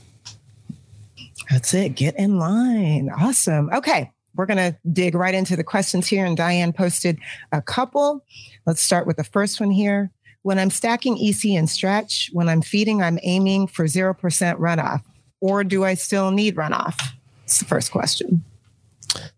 [1.50, 1.96] That's it.
[1.96, 3.10] Get in line.
[3.10, 3.70] Awesome.
[3.74, 4.12] Okay.
[4.36, 6.26] We're going to dig right into the questions here.
[6.26, 7.18] And Diane posted
[7.52, 8.24] a couple.
[8.66, 10.12] Let's start with the first one here.
[10.50, 14.16] When I'm stacking EC and stretch, when I'm feeding, I'm aiming for 0%
[14.58, 15.04] runoff.
[15.42, 17.00] Or do I still need runoff?
[17.44, 18.44] It's the first question.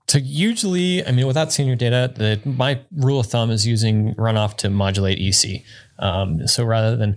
[0.07, 4.15] So usually, I mean, without seeing your data, the, my rule of thumb is using
[4.15, 5.65] runoff to modulate EC.
[6.01, 7.15] Um, so rather than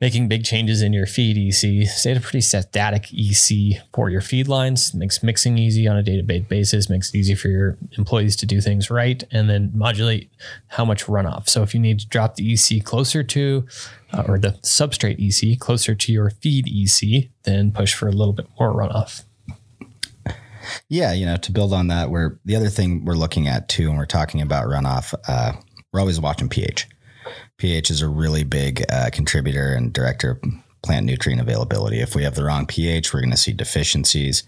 [0.00, 4.20] making big changes in your feed EC, stay at a pretty static EC for your
[4.20, 4.94] feed lines.
[4.94, 6.88] Makes mixing easy on a day-to-day basis.
[6.88, 10.30] Makes it easy for your employees to do things right, and then modulate
[10.68, 11.48] how much runoff.
[11.48, 13.66] So if you need to drop the EC closer to,
[14.12, 18.32] uh, or the substrate EC closer to your feed EC, then push for a little
[18.32, 19.24] bit more runoff.
[20.88, 23.88] Yeah, you know, to build on that, we're the other thing we're looking at too,
[23.88, 25.54] when we're talking about runoff, uh,
[25.92, 26.88] we're always watching pH.
[27.62, 30.42] pH is a really big uh, contributor and director of
[30.82, 32.00] plant nutrient availability.
[32.00, 34.42] If we have the wrong pH, we're going to see deficiencies.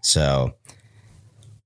[0.00, 0.56] So,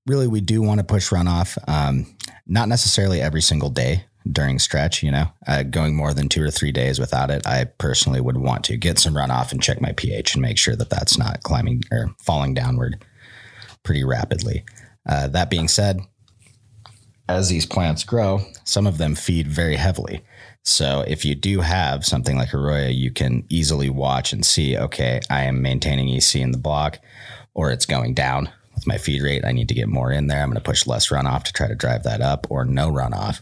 [0.05, 2.05] really, we do want to push runoff, um,
[2.45, 6.51] not necessarily every single day during stretch, you know, uh, going more than two or
[6.51, 7.47] three days without it.
[7.47, 10.75] I personally would want to get some runoff and check my pH and make sure
[10.75, 13.03] that that's not climbing or falling downward
[13.81, 14.63] pretty rapidly.
[15.09, 16.01] Uh, that being said,
[17.27, 20.21] as these plants grow, some of them feed very heavily.
[20.63, 25.19] So if you do have something like Aroya, you can easily watch and see, okay,
[25.29, 26.99] I am maintaining EC in the block
[27.53, 29.45] or it's going down with my feed rate.
[29.45, 30.41] I need to get more in there.
[30.41, 33.41] I'm going to push less runoff to try to drive that up or no runoff.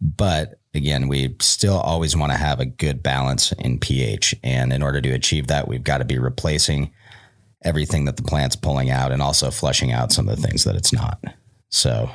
[0.00, 4.34] But again, we still always want to have a good balance in pH.
[4.42, 6.92] And in order to achieve that, we've got to be replacing
[7.62, 10.76] everything that the plant's pulling out and also flushing out some of the things that
[10.76, 11.22] it's not.
[11.70, 12.10] So,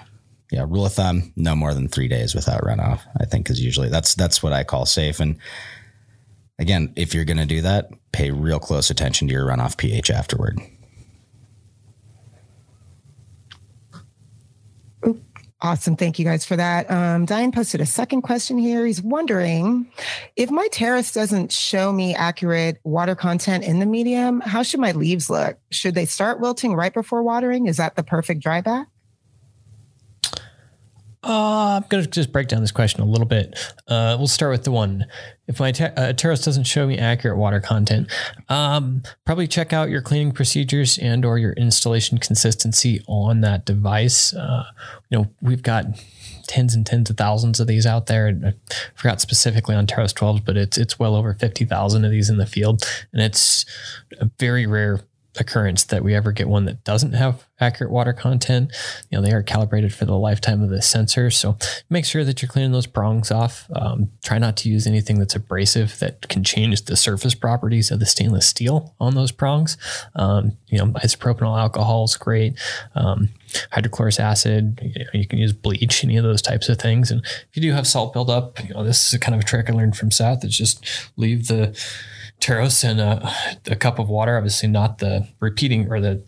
[0.53, 3.01] yeah, rule of thumb, no more than three days without runoff.
[3.19, 5.19] I think is usually that's that's what I call safe.
[5.19, 5.39] And
[6.59, 10.11] again, if you're going to do that, pay real close attention to your runoff pH
[10.11, 10.59] afterward.
[15.59, 15.95] Awesome.
[15.95, 16.91] Thank you guys for that.
[16.91, 18.85] Um, Diane posted a second question here.
[18.85, 19.89] He's wondering
[20.35, 24.91] if my TEROS doesn't show me accurate water content in the medium, how should my
[24.91, 25.57] leaves look?
[25.71, 27.65] Should they start wilting right before watering?
[27.67, 28.87] Is that the perfect dryback?
[31.23, 33.57] Uh, I'm going to just break down this question a little bit.
[33.88, 35.05] Uh, we'll start with the one.
[35.47, 38.12] If my ter- uh, doesn't show me accurate water content,
[38.49, 44.33] um, probably check out your cleaning procedures and or your installation consistency on that device.
[44.33, 44.65] Uh,
[45.09, 45.86] you know, we've got
[46.47, 48.38] tens and tens of thousands of these out there.
[48.45, 48.53] I
[48.95, 52.45] forgot specifically on TEROS 12s, but it's it's well over 50,000 of these in the
[52.45, 52.83] field.
[53.13, 53.65] And it's
[54.19, 54.99] a very rare
[55.39, 58.71] occurrence that we ever get one that doesn't have accurate water content.
[59.09, 61.31] You know, they are calibrated for the lifetime of the sensor.
[61.31, 61.57] So
[61.89, 63.67] make sure that you're cleaning those prongs off.
[63.75, 67.99] Um, try not to use anything that's abrasive that can change the surface properties of
[67.99, 69.77] the stainless steel on those prongs.
[70.15, 72.59] Um, you know, isopropanol alcohol is great.
[72.95, 73.29] Um,
[73.71, 77.11] hydrochloric acid, you, know, you, can use bleach, any of those types of things.
[77.11, 79.43] And if you do have salt buildup, you know, this is a kind of a
[79.45, 80.43] trick I learned from Seth.
[80.43, 81.77] It's just leave the
[82.43, 83.34] TEROS and a,
[83.67, 84.36] a, cup of water.
[84.36, 86.21] Obviously, not the repeating or the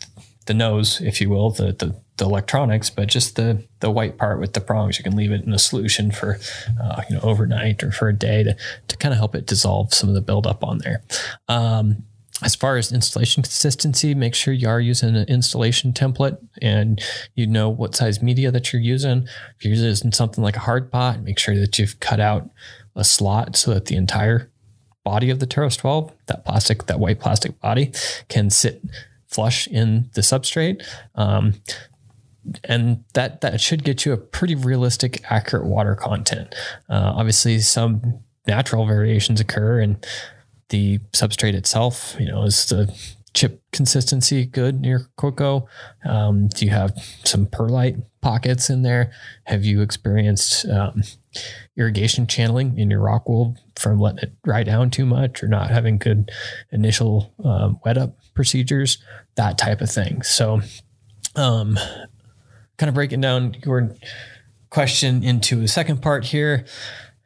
[0.46, 4.40] the nose, if you will, the, the, the electronics, but just the the white part
[4.40, 4.98] with the prongs.
[4.98, 6.40] You can leave it in a solution for
[6.82, 8.56] uh, you know overnight or for a day to
[8.88, 11.04] to kind of help it dissolve some of the buildup on there.
[11.50, 12.06] Um,
[12.42, 17.02] as far as installation consistency, make sure you are using an installation template and
[17.34, 19.28] you know what size media that you're using.
[19.58, 22.50] If you're using something like a hard pot, make sure that you've cut out
[22.96, 24.50] a slot so that the entire
[25.06, 27.94] body of the TEROS 12, that plastic, that white plastic body,
[28.28, 28.82] can sit
[29.28, 30.84] flush in the substrate.
[31.16, 31.54] Um,
[32.66, 36.54] and that that should get you a pretty realistic, accurate water content.
[36.90, 40.06] Uh, obviously, some natural variations occur, and
[40.70, 42.94] the substrate itself, you know, is the
[43.36, 45.68] chip consistency good in your cocoa?
[46.04, 49.12] Um, do you have some perlite pockets in there?
[49.44, 51.04] Have you experienced um,
[51.78, 55.70] irrigation channeling in your rock wool from letting it dry down too much or not
[55.70, 56.32] having good
[56.72, 58.98] initial um, wet up procedures?
[59.36, 60.24] That type of thing.
[60.24, 60.62] So,
[61.36, 61.78] um,
[62.78, 63.94] kind of breaking down your
[64.70, 66.66] question into a second part here.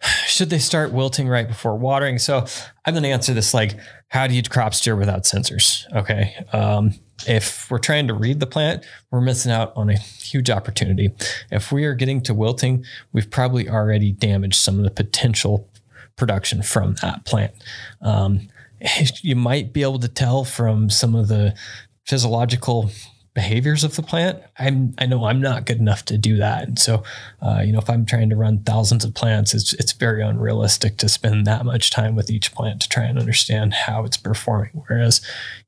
[0.26, 2.20] Should they start wilting right before watering?
[2.20, 2.45] So
[2.86, 3.78] I'm going to answer this like,
[4.10, 5.91] how do you crop steer without sensors?
[5.95, 6.36] Okay.
[6.54, 6.93] Um,
[7.28, 11.12] if we're trying to read the plant, we're missing out on a huge opportunity.
[11.52, 15.70] If we are getting to wilting, we've probably already damaged some of the potential
[16.16, 17.54] production from that plant.
[18.02, 18.47] Um,
[19.22, 21.56] you might be able to tell from some of the
[22.06, 22.89] physiological
[23.39, 26.67] behaviors of the plant, I'm I know I'm not good enough to do that.
[26.67, 27.03] And so,
[27.41, 30.97] uh, you know, if I'm trying to run thousands of plants, it's it's very unrealistic
[30.97, 34.71] to spend that much time with each plant to try and understand how it's performing.
[34.87, 35.21] Whereas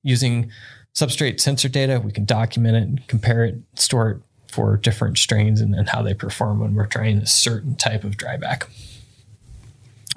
[0.04, 0.52] using
[0.94, 4.18] substrate sensor data, we can document it, and compare it, store it
[4.50, 8.18] for different strains and, and how they perform when we're trying a certain type of
[8.18, 8.64] dryback.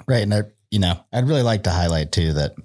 [0.07, 0.23] Right.
[0.23, 0.41] And I,
[0.71, 2.57] you know, I'd really like to highlight too that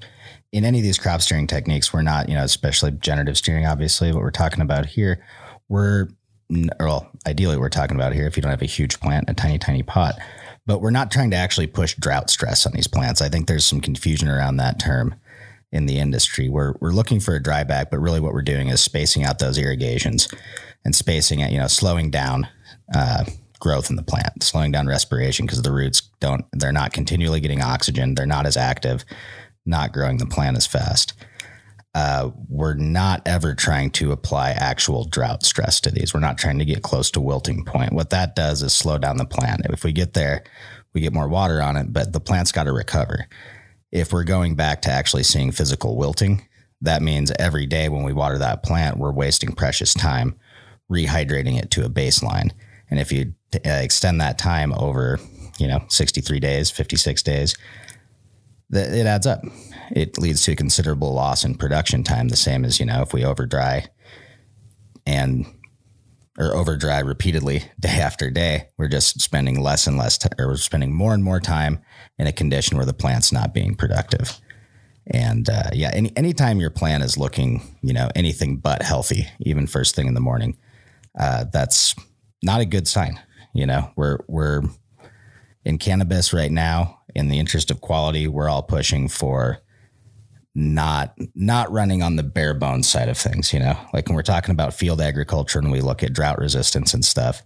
[0.53, 4.13] in any of these crop steering techniques, we're not, you know, especially generative steering, obviously,
[4.13, 5.25] what we're talking about here,
[5.69, 6.09] we're,
[6.81, 9.59] well, ideally, we're talking about here if you don't have a huge plant, a tiny,
[9.59, 10.17] tiny pot,
[10.67, 13.23] but we're not trying to actually push drought stress on these plants.
[13.23, 15.15] I think there's some confusion around that term
[15.71, 16.49] in the industry.
[16.49, 19.57] We're, we're looking for a dryback, but really what we're doing is spacing out those
[19.57, 20.29] irrigations
[20.85, 22.49] and spacing it, you know, slowing down
[22.93, 23.25] uh,
[23.61, 27.63] growth in the plant, slowing down respiration because the roots don't, they're not continually getting
[27.63, 28.17] oxygen.
[28.17, 29.05] They're not as active
[29.67, 31.15] not growing the plant as fast.
[31.95, 36.15] Uh, we're not ever trying to apply actual drought stress to these.
[36.15, 37.93] We're not trying to get close to wilting point.
[37.93, 39.63] What that does is slow down the plant.
[39.71, 40.45] If we get there,
[40.95, 43.27] we get more water on it, but the plant's got to recover.
[43.91, 46.47] If we're going back to actually seeing physical wilting,
[46.81, 50.39] that means every day when we water that plant, we're wasting precious time
[50.91, 52.51] rehydrating it to a baseline.
[52.91, 55.21] And if you uh, extend that time over,
[55.59, 57.57] you know, 63 days, 56 days,
[58.71, 59.43] that it adds up.
[59.93, 62.29] It leads to a considerable loss in production time.
[62.29, 63.87] The same as you know if we over dry
[65.07, 65.47] and
[66.39, 70.49] or over dry repeatedly day after day, we're just spending less and less, t- or
[70.49, 71.81] we're spending more and more time
[72.19, 74.41] in a condition where the plant's not being productive.
[75.07, 79.67] And uh, yeah, any anytime your plant is looking, you know, anything but healthy, even
[79.67, 80.57] first thing in the morning,
[81.19, 81.95] uh, that's
[82.43, 83.21] not a good sign.
[83.53, 84.63] You know, we're we're
[85.65, 89.59] in cannabis right now in the interest of quality, we're all pushing for
[90.55, 93.77] not not running on the bare bones side of things, you know.
[93.93, 97.43] Like when we're talking about field agriculture and we look at drought resistance and stuff,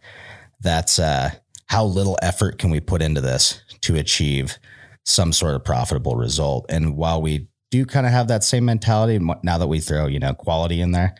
[0.60, 1.30] that's uh
[1.66, 4.58] how little effort can we put into this to achieve
[5.04, 6.66] some sort of profitable result.
[6.68, 10.18] And while we do kind of have that same mentality now that we throw, you
[10.18, 11.14] know, quality in there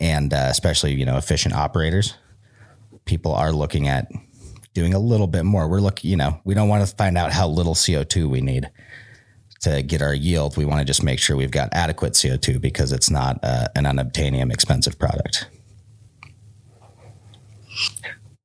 [0.00, 2.16] and uh, especially, you know, efficient operators,
[3.04, 4.10] people are looking at
[4.74, 5.68] doing a little bit more.
[5.68, 8.70] We're looking, you know, we don't want to find out how little CO2 we need
[9.62, 10.56] to get our yield.
[10.56, 13.84] We want to just make sure we've got adequate CO2 because it's not uh, an
[13.84, 15.46] unobtainium expensive product.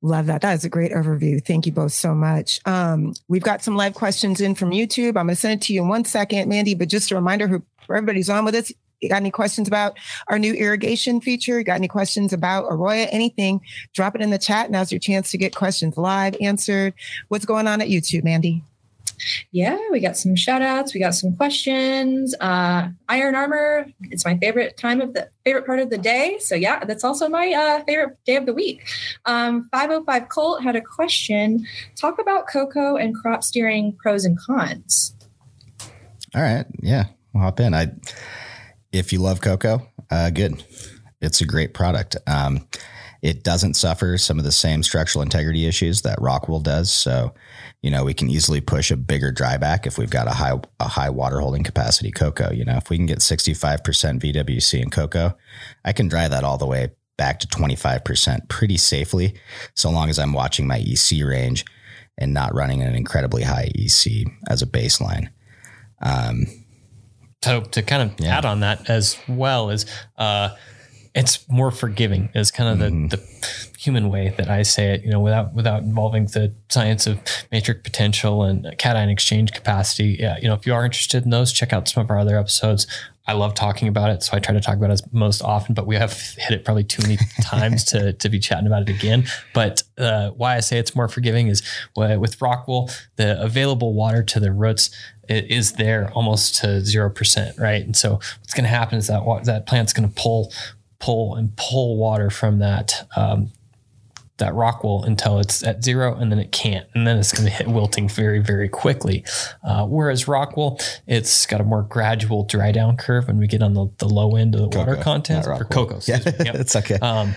[0.02, 0.40] Love that.
[0.40, 1.44] That is a great overview.
[1.44, 2.60] Thank you both so much.
[2.64, 5.08] Um, we've got some live questions in from YouTube.
[5.08, 6.74] I'm going to send it to you in one second, Mandy.
[6.74, 9.98] But just a reminder, who everybody's on with us, you got any questions about
[10.28, 11.58] our new irrigation feature?
[11.58, 13.08] You got any questions about Aroya?
[13.10, 13.60] Anything?
[13.94, 14.70] Drop it in the chat.
[14.70, 16.94] Now's your chance to get questions live answered.
[17.28, 18.62] What's going on at YouTube, Mandy?
[19.52, 20.94] Yeah, we got some shout outs.
[20.94, 22.34] We got some questions.
[22.40, 26.38] Uh, Iron Armor, it's my favorite time of the favorite part of the day.
[26.40, 28.86] So, yeah, that's also my uh, favorite day of the week.
[29.26, 31.66] Um, 505 Colt had a question.
[31.96, 35.14] Talk about cocoa and crop steering pros and cons.
[36.34, 36.64] All right.
[36.80, 37.06] Yeah.
[37.32, 37.74] We'll hop in.
[37.74, 37.90] I
[38.92, 40.62] if you love cocoa, uh, good.
[41.20, 42.16] It's a great product.
[42.26, 42.66] Um,
[43.22, 46.90] it doesn't suffer some of the same structural integrity issues that Rockwool does.
[46.90, 47.34] So,
[47.82, 50.88] you know, we can easily push a bigger dryback if we've got a high a
[50.88, 52.50] high water holding capacity cocoa.
[52.50, 53.80] You know, if we can get 65%
[54.20, 55.36] VWC in cocoa,
[55.84, 56.88] I can dry that all the way
[57.18, 59.34] back to 25% pretty safely,
[59.74, 61.66] so long as I'm watching my EC range
[62.16, 65.28] and not running an incredibly high EC as a baseline.
[66.00, 66.46] Um,
[67.42, 68.38] so to kind of yeah.
[68.38, 69.86] add on that as well is
[70.18, 70.54] uh,
[71.14, 73.08] it's more forgiving is kind of the, mm-hmm.
[73.08, 77.18] the human way that I say it, you know, without without involving the science of
[77.50, 80.18] matrix potential and cation exchange capacity.
[80.20, 82.38] Yeah, you know, if you are interested in those, check out some of our other
[82.38, 82.86] episodes.
[83.30, 85.72] I love talking about it, so I try to talk about it most often.
[85.72, 88.88] But we have hit it probably too many times to to be chatting about it
[88.88, 89.24] again.
[89.54, 91.62] But uh, why I say it's more forgiving is
[91.94, 94.90] with Rockwool, the available water to the roots
[95.28, 97.84] it is there almost to zero percent, right?
[97.84, 100.52] And so what's going to happen is that that plant's going to pull,
[100.98, 103.52] pull, and pull water from that um,
[104.40, 106.86] that Rockwool until it's at zero and then it can't.
[106.94, 109.24] And then it's going to hit wilting very, very quickly.
[109.62, 113.74] Uh, whereas Rockwool, it's got a more gradual dry down curve when we get on
[113.74, 116.00] the, the low end of the cocoa, water content or cocoa.
[116.04, 116.56] Yeah, yep.
[116.56, 116.96] it's okay.
[116.96, 117.34] Um,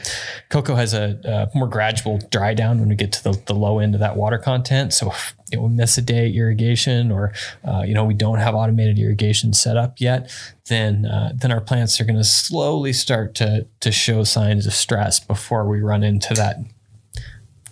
[0.49, 1.19] cocoa has a,
[1.53, 4.15] a, more gradual dry down when we get to the, the low end of that
[4.15, 4.93] water content.
[4.93, 7.33] So if we miss a day irrigation or,
[7.63, 10.31] uh, you know, we don't have automated irrigation set up yet,
[10.67, 14.73] then, uh, then our plants are going to slowly start to, to show signs of
[14.73, 16.57] stress before we run into that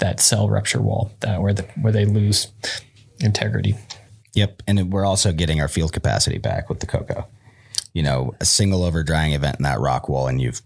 [0.01, 2.51] that cell rupture wall that where the where they lose
[3.21, 3.75] integrity.
[4.33, 7.27] Yep, and we're also getting our field capacity back with the cocoa.
[7.93, 10.61] You know, a single over drying event in that rock wool, and you've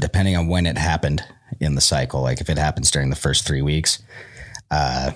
[0.00, 1.22] depending on when it happened
[1.60, 4.02] in the cycle, like if it happens during the first three weeks,
[4.70, 5.12] uh,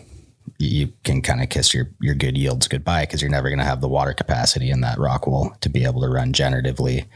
[0.58, 3.64] you can kind of kiss your your good yields goodbye because you're never going to
[3.64, 7.06] have the water capacity in that rock wool to be able to run generatively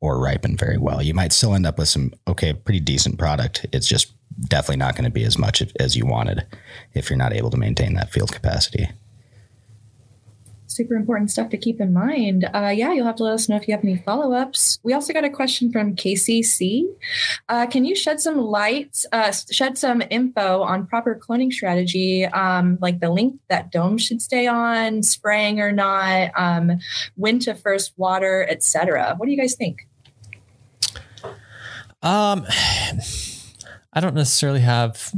[0.00, 1.02] or ripen very well.
[1.02, 3.66] You might still end up with some okay, pretty decent product.
[3.72, 4.13] It's just
[4.48, 6.44] definitely not going to be as much as you wanted
[6.92, 8.88] if you're not able to maintain that field capacity
[10.74, 12.48] super important stuff to keep in mind.
[12.52, 14.80] Uh, yeah, you'll have to let us know if you have any follow ups.
[14.82, 16.84] We also got a question from KCC.
[17.48, 22.78] Uh, can you shed some light, uh, shed some info on proper cloning strategy, um,
[22.80, 26.78] like the length that dome should stay on, spraying or not, um,
[27.14, 29.14] when to first water, etc.
[29.16, 29.86] What do you guys think?
[32.02, 32.44] Um,
[33.94, 35.12] I don't necessarily have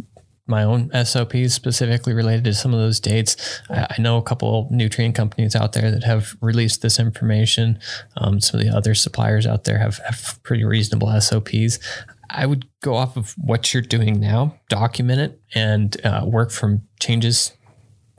[0.47, 3.61] my own SOPs specifically related to some of those dates.
[3.68, 7.79] I, I know a couple nutrient companies out there that have released this information.
[8.16, 11.79] Um, some of the other suppliers out there have, have pretty reasonable SOPs.
[12.31, 16.83] I would go off of what you're doing now, document it, and uh, work from
[17.01, 17.53] changes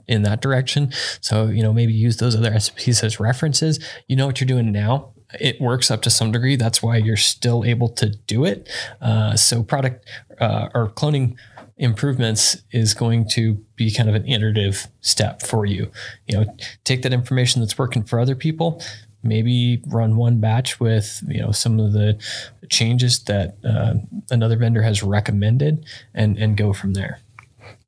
[0.06, 0.90] in that direction.
[1.20, 3.78] So, you know, maybe use those other SOPs as references.
[4.06, 5.12] You know what you're doing now.
[5.38, 6.56] It works up to some degree.
[6.56, 8.70] That's why you're still able to do it.
[9.02, 10.08] Uh, so, product
[10.40, 11.36] uh, or cloning
[11.78, 15.90] improvements is going to be kind of an iterative step for you.
[16.26, 18.82] You know, take that information that's working for other people,
[19.22, 22.20] maybe run one batch with you know some of the
[22.68, 23.94] changes that uh,
[24.30, 25.84] another vendor has recommended,
[26.14, 27.20] and and go from there.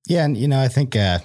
[0.07, 1.18] Yeah, and you know, I think uh,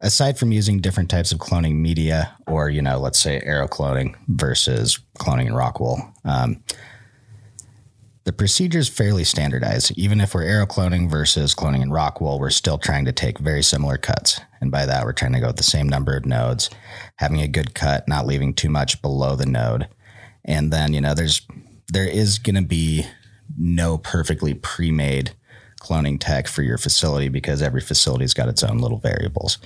[0.00, 4.14] aside from using different types of cloning media, or you know, let's say aero cloning
[4.28, 6.00] versus cloning in rock wool.
[6.24, 6.62] Um,
[8.24, 9.92] the procedure is fairly standardized.
[9.96, 13.38] Even if we're aero cloning versus cloning in rock wool, we're still trying to take
[13.38, 14.40] very similar cuts.
[14.60, 16.70] And by that, we're trying to go with the same number of nodes,
[17.16, 19.88] having a good cut, not leaving too much below the node.
[20.44, 21.46] And then, you know, there's
[21.92, 23.06] there is going to be
[23.58, 25.32] no perfectly pre-made
[25.80, 29.58] cloning tech for your facility because every facility's got its own little variables.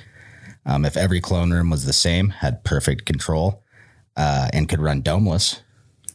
[0.65, 3.63] Um, if every clone room was the same, had perfect control,
[4.17, 5.61] uh, and could run domeless,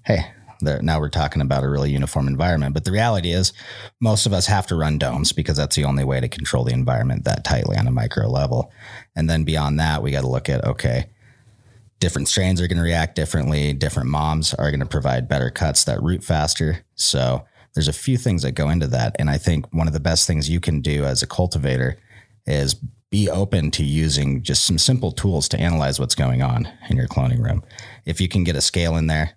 [0.06, 2.74] hey, now we're talking about a really uniform environment.
[2.74, 3.54] But the reality is,
[4.00, 6.74] most of us have to run domes because that's the only way to control the
[6.74, 8.72] environment that tightly on a micro level.
[9.16, 11.10] And then beyond that, we got to look at okay,
[12.00, 13.74] different strains are going to react differently.
[13.74, 16.84] Different moms are going to provide better cuts that root faster.
[16.96, 19.16] So there's a few things that go into that.
[19.18, 21.98] And I think one of the best things you can do as a cultivator
[22.46, 22.76] is
[23.12, 27.08] be open to using just some simple tools to analyze what's going on in your
[27.08, 27.64] cloning room.
[28.06, 29.34] If you can get a scale in there,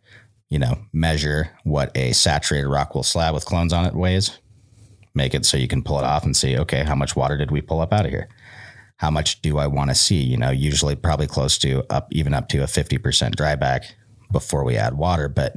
[0.50, 4.38] you know, measure what a saturated rock wool slab with clones on it weighs,
[5.14, 7.50] make it so you can pull it off and see, okay, how much water did
[7.50, 8.28] we pull up out of here?
[8.98, 10.22] How much do I want to see?
[10.22, 13.84] You know, usually probably close to up, even up to a 50% dryback
[14.30, 15.28] before we add water.
[15.28, 15.56] But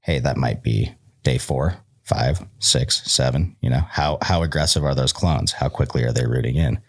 [0.00, 3.56] hey, that might be day four, five, six, seven.
[3.60, 5.52] You know, how, how aggressive are those clones?
[5.52, 6.80] How quickly are they rooting in?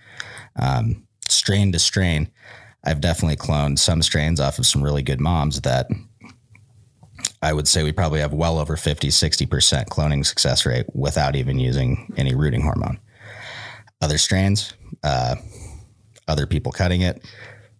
[0.58, 2.30] Um, strain to strain,
[2.84, 5.88] I've definitely cloned some strains off of some really good moms that
[7.42, 11.58] I would say we probably have well over 50, 60% cloning success rate without even
[11.58, 13.00] using any rooting hormone.
[14.02, 14.74] Other strains,
[15.04, 15.36] uh,
[16.28, 17.24] other people cutting it,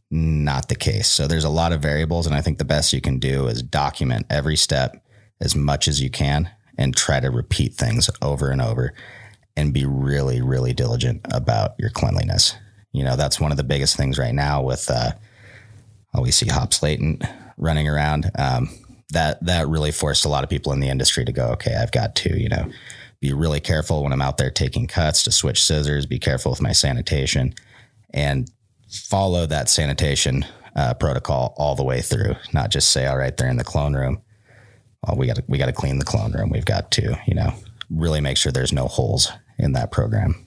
[0.10, 1.10] not the case.
[1.10, 2.26] So there's a lot of variables.
[2.26, 5.04] And I think the best you can do is document every step
[5.40, 8.94] as much as you can and try to repeat things over and over
[9.56, 12.56] and be really, really diligent about your cleanliness.
[12.94, 15.12] You know, that's one of the biggest things right now with, uh,
[16.14, 17.24] oh, we see hops latent
[17.58, 18.30] running around.
[18.38, 18.70] Um,
[19.12, 21.92] that that really forced a lot of people in the industry to go, okay, I've
[21.92, 22.70] got to, you know,
[23.20, 26.62] be really careful when I'm out there taking cuts to switch scissors, be careful with
[26.62, 27.54] my sanitation
[28.14, 28.50] and
[28.90, 30.46] follow that sanitation
[30.76, 33.96] uh, protocol all the way through, not just say, all right, they're in the clone
[33.96, 34.22] room.
[35.06, 36.50] Well, we got to, we got to clean the clone room.
[36.50, 37.54] We've got to, you know,
[37.90, 40.46] really make sure there's no holes in that program.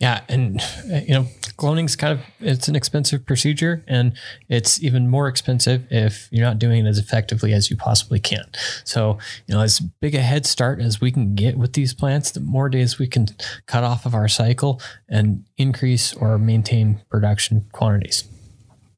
[0.00, 1.26] Yeah, and you know,
[1.58, 4.14] cloning's kind of it's an expensive procedure, and
[4.48, 8.44] it's even more expensive if you're not doing it as effectively as you possibly can.
[8.84, 12.30] So, you know, as big a head start as we can get with these plants,
[12.30, 13.26] the more days we can
[13.66, 18.24] cut off of our cycle and increase or maintain production quantities.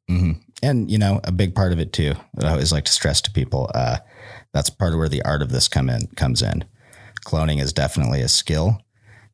[0.08, 0.40] Mm-hmm.
[0.62, 2.14] And you know, a big part of it too.
[2.40, 3.96] I always like to stress to people uh,
[4.52, 6.64] that's part of where the art of this come in comes in.
[7.26, 8.80] Cloning is definitely a skill.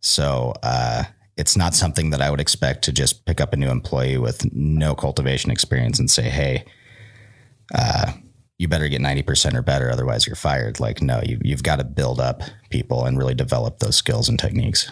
[0.00, 0.54] So.
[0.62, 1.04] Uh,
[1.38, 4.52] it's not something that I would expect to just pick up a new employee with
[4.52, 6.64] no cultivation experience and say, hey,
[7.74, 8.12] uh,
[8.58, 10.80] you better get 90% or better, otherwise you're fired.
[10.80, 14.36] Like, no, you, you've got to build up people and really develop those skills and
[14.36, 14.90] techniques.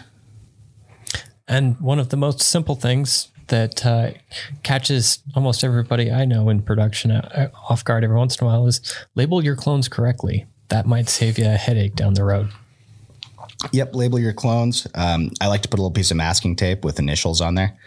[1.49, 4.11] And one of the most simple things that uh,
[4.63, 8.67] catches almost everybody I know in production uh, off guard every once in a while
[8.67, 8.81] is
[9.15, 10.45] label your clones correctly.
[10.69, 12.51] that might save you a headache down the road.
[13.71, 14.87] Yep, label your clones.
[14.95, 17.77] Um, I like to put a little piece of masking tape with initials on there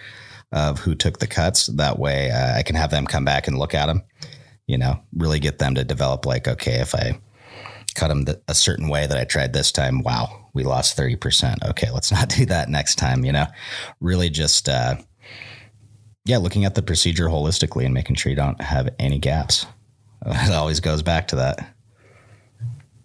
[0.52, 1.66] of who took the cuts.
[1.66, 4.02] That way, uh, I can have them come back and look at them.
[4.66, 7.20] You know, really get them to develop like, okay, if I
[7.94, 11.16] cut them th- a certain way that I tried this time, wow, we lost thirty
[11.16, 11.64] percent.
[11.64, 13.24] Okay, let's not do that next time.
[13.24, 13.46] You know,
[14.00, 14.96] really just uh,
[16.24, 19.66] yeah, looking at the procedure holistically and making sure you don't have any gaps.
[20.26, 21.74] It always goes back to that.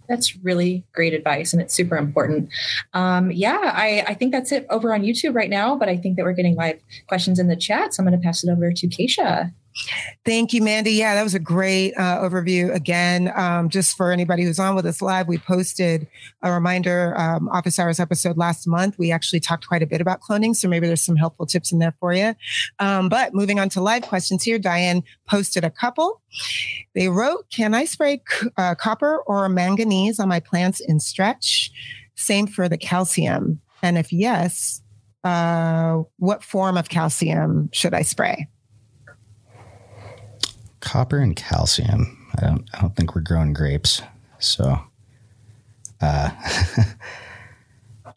[0.07, 2.49] That's really great advice, and it's super important.
[2.93, 6.17] Um, yeah, I, I think that's it over on YouTube right now, but I think
[6.17, 8.71] that we're getting live questions in the chat, so I'm going to pass it over
[8.71, 9.51] to Keisha.
[10.23, 10.91] Thank you, Mandy.
[10.91, 12.73] Yeah, that was a great uh, overview.
[12.73, 16.07] Again, um, just for anybody who's on with us live, we posted
[16.41, 18.97] a reminder um, office hours episode last month.
[18.97, 21.79] We actually talked quite a bit about cloning, so maybe there's some helpful tips in
[21.79, 22.35] there for you.
[22.79, 26.21] Um, but moving on to live questions here, Diane posted a couple.
[26.93, 31.69] They wrote, "Can I spray c- uh, copper or manganese on my plants in stretch?
[32.15, 34.81] Same for the calcium, and if yes,
[35.25, 38.47] uh, what form of calcium should I spray?"
[40.85, 42.29] Copper and calcium.
[42.37, 44.01] I don't I don't think we're growing grapes.
[44.39, 44.79] So
[46.01, 46.29] uh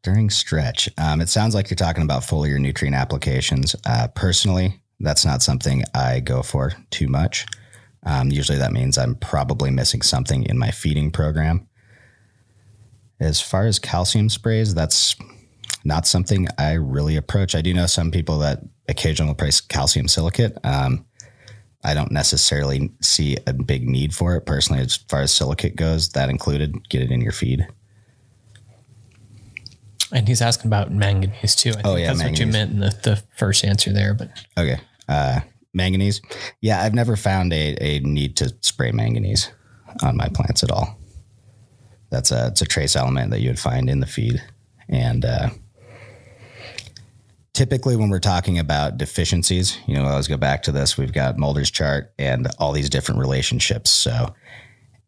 [0.03, 0.89] during stretch.
[0.97, 3.75] Um, it sounds like you're talking about foliar nutrient applications.
[3.85, 7.47] Uh, personally, that's not something I go for too much.
[8.05, 11.69] Um, usually that means I'm probably missing something in my feeding program.
[13.21, 15.17] As far as calcium sprays, that's
[15.85, 17.55] not something I really approach.
[17.55, 20.57] I do know some people that occasionally price calcium silicate.
[20.65, 21.05] Um,
[21.85, 24.83] I don't necessarily see a big need for it personally.
[24.83, 27.67] As far as silicate goes, that included, get it in your feed.
[30.13, 31.71] And he's asking about manganese too.
[31.77, 34.15] I Oh, think yeah, that's what you meant in the, the first answer there.
[34.15, 34.81] But Okay.
[35.09, 35.41] Uh,
[35.75, 36.21] manganese.
[36.61, 39.51] Yeah, I've never found a, a need to spray manganese
[40.03, 40.99] on my plants at all.
[42.11, 44.43] That's a it's a trace element that you would find in the feed,
[44.89, 45.51] and uh,
[47.59, 50.97] typically when we're talking about deficiencies, you know, I always go back to this.
[50.97, 53.91] We've got Mulder's chart and all these different relationships.
[53.91, 54.33] So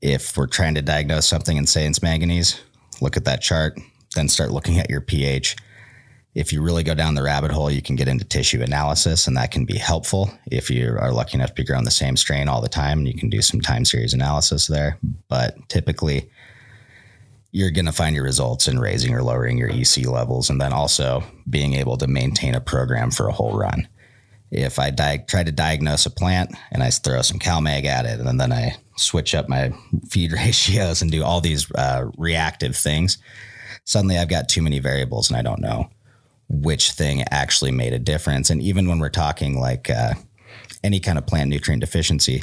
[0.03, 2.61] if we're trying to diagnose something and say it's manganese,
[3.01, 3.79] look at that chart,
[4.17, 5.55] then start looking at your pH
[6.35, 9.37] if you really go down the rabbit hole, you can get into tissue analysis, and
[9.37, 12.49] that can be helpful if you are lucky enough to be growing the same strain
[12.49, 12.99] all the time.
[12.99, 14.99] and You can do some time series analysis there,
[15.29, 16.31] but typically,
[17.53, 20.73] you're going to find your results in raising or lowering your EC levels, and then
[20.73, 23.89] also being able to maintain a program for a whole run.
[24.51, 28.21] If I di- try to diagnose a plant and I throw some CalMag at it,
[28.21, 29.73] and then I switch up my
[30.09, 33.19] feed ratios and do all these uh, reactive things,
[33.85, 35.91] suddenly I've got too many variables and I don't know
[36.49, 38.51] which thing actually made a difference.
[38.51, 40.15] And even when we're talking like uh,
[40.83, 42.43] any kind of plant nutrient deficiency,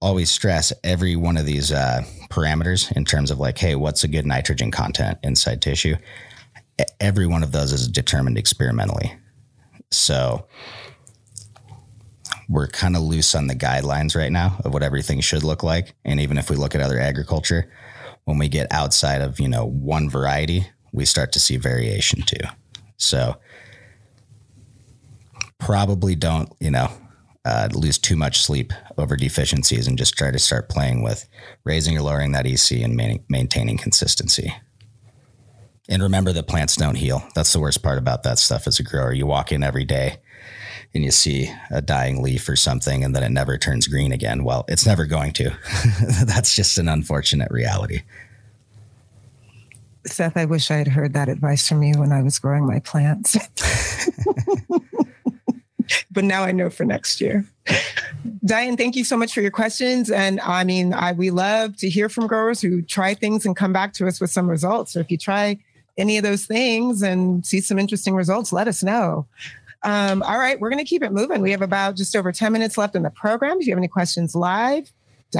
[0.00, 4.08] always stress every one of these uh, parameters in terms of like, hey, what's a
[4.08, 5.96] good nitrogen content inside tissue?
[7.00, 9.16] Every one of those is determined experimentally.
[9.90, 10.46] So
[12.48, 15.94] we're kind of loose on the guidelines right now of what everything should look like.
[16.04, 17.70] And even if we look at other agriculture,
[18.24, 22.46] when we get outside of, you know, one variety, we start to see variation too.
[22.96, 23.36] So
[25.58, 26.90] probably don't, you know,
[27.48, 31.26] uh, lose too much sleep over deficiencies and just try to start playing with
[31.64, 34.52] raising or lowering that EC and main, maintaining consistency.
[35.88, 37.26] And remember that plants don't heal.
[37.34, 39.14] That's the worst part about that stuff as a grower.
[39.14, 40.18] You walk in every day
[40.94, 44.44] and you see a dying leaf or something and then it never turns green again.
[44.44, 45.50] Well, it's never going to.
[46.26, 48.02] That's just an unfortunate reality.
[50.04, 52.80] Seth, I wish I had heard that advice from you when I was growing my
[52.80, 53.36] plants.
[56.10, 57.44] but now I know for next year.
[58.44, 60.10] Diane, thank you so much for your questions.
[60.10, 63.72] And I mean, I, we love to hear from growers who try things and come
[63.72, 64.92] back to us with some results.
[64.92, 65.58] So if you try
[65.96, 69.26] any of those things and see some interesting results, let us know.
[69.82, 71.40] Um, all right, we're going to keep it moving.
[71.40, 73.58] We have about just over 10 minutes left in the program.
[73.60, 74.90] If you have any questions live,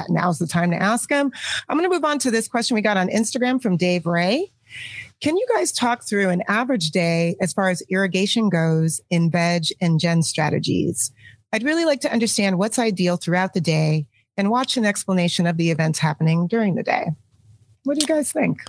[0.09, 1.33] now's the time to ask them.
[1.69, 4.53] I'm going to move on to this question we got on Instagram from Dave Ray.
[5.21, 9.65] Can you guys talk through an average day as far as irrigation goes in veg
[9.81, 11.11] and gen strategies?
[11.53, 14.07] I'd really like to understand what's ideal throughout the day
[14.37, 17.11] and watch an explanation of the events happening during the day.
[17.83, 18.61] What do you guys think?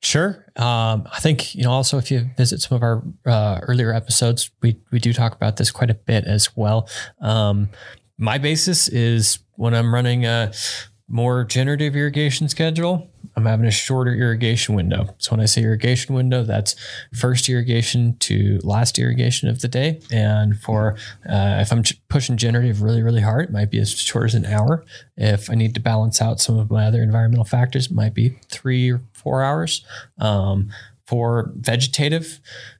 [0.00, 0.46] Sure.
[0.56, 1.72] Um, I think you know.
[1.72, 5.56] Also, if you visit some of our uh, earlier episodes, we we do talk about
[5.56, 6.88] this quite a bit as well.
[7.20, 7.68] Um,
[8.16, 10.52] my basis is when I'm running a
[11.08, 13.10] more generative irrigation schedule.
[13.38, 15.14] I'm having a shorter irrigation window.
[15.18, 16.74] So when I say irrigation window, that's
[17.14, 20.00] first irrigation to last irrigation of the day.
[20.10, 20.96] And for
[21.28, 24.44] uh, if I'm pushing generative really, really hard, it might be as short as an
[24.44, 24.84] hour.
[25.16, 28.38] If I need to balance out some of my other environmental factors, it might be
[28.50, 29.84] three or four hours.
[30.18, 30.70] Um,
[31.06, 32.38] for vegetative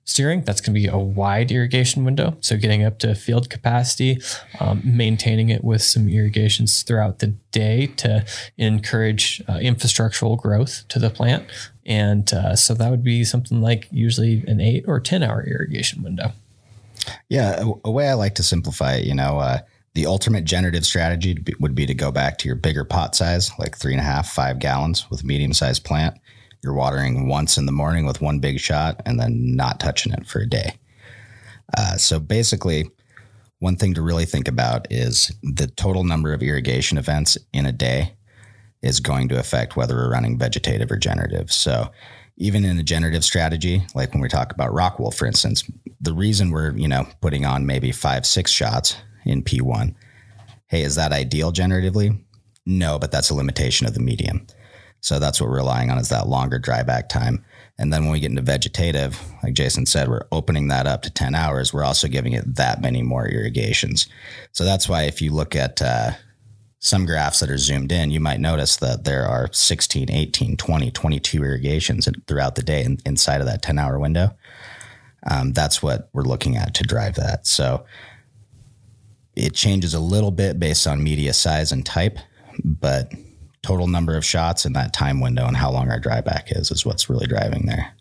[0.08, 2.36] steering, that's going to be a wide irrigation window.
[2.40, 4.20] So getting up to field capacity,
[4.58, 8.24] um, maintaining it with some irrigations throughout the day to
[8.56, 11.44] encourage uh, infrastructural growth to the plant.
[11.84, 16.02] And uh, so that would be something like usually an eight or 10 hour irrigation
[16.02, 16.32] window.
[17.28, 17.62] Yeah.
[17.62, 19.58] A, a way I like to simplify it, you know, uh,
[19.94, 23.76] the ultimate generative strategy would be to go back to your bigger pot size, like
[23.76, 26.16] three and a half, five gallons with medium sized plant
[26.62, 30.26] you're watering once in the morning with one big shot and then not touching it
[30.26, 30.78] for a day.
[31.76, 32.90] Uh, so basically,
[33.60, 37.72] one thing to really think about is the total number of irrigation events in a
[37.72, 38.14] day
[38.82, 41.52] is going to affect whether we're running vegetative or generative.
[41.52, 41.90] So
[42.36, 45.68] even in a generative strategy, like when we talk about Rockwool, for instance,
[46.00, 49.94] the reason we're, you know, putting on maybe five, six shots in P1,
[50.68, 52.16] hey, is that ideal generatively?
[52.64, 54.46] No, but that's a limitation of the medium.
[55.08, 57.42] So that's what we're relying on is that longer dry back time.
[57.78, 61.10] And then when we get into vegetative, like Jason said, we're opening that up to
[61.10, 61.72] 10 hours.
[61.72, 64.06] We're also giving it that many more irrigations.
[64.52, 66.10] So that's why if you look at uh,
[66.80, 70.90] some graphs that are zoomed in, you might notice that there are 16, 18, 20,
[70.90, 74.36] 22 irrigations throughout the day in, inside of that 10 hour window.
[75.30, 77.46] Um, that's what we're looking at to drive that.
[77.46, 77.86] So
[79.34, 82.18] it changes a little bit based on media size and type,
[82.62, 83.10] but
[83.68, 86.70] total number of shots in that time window and how long our dry back is
[86.70, 87.92] is what's really driving there.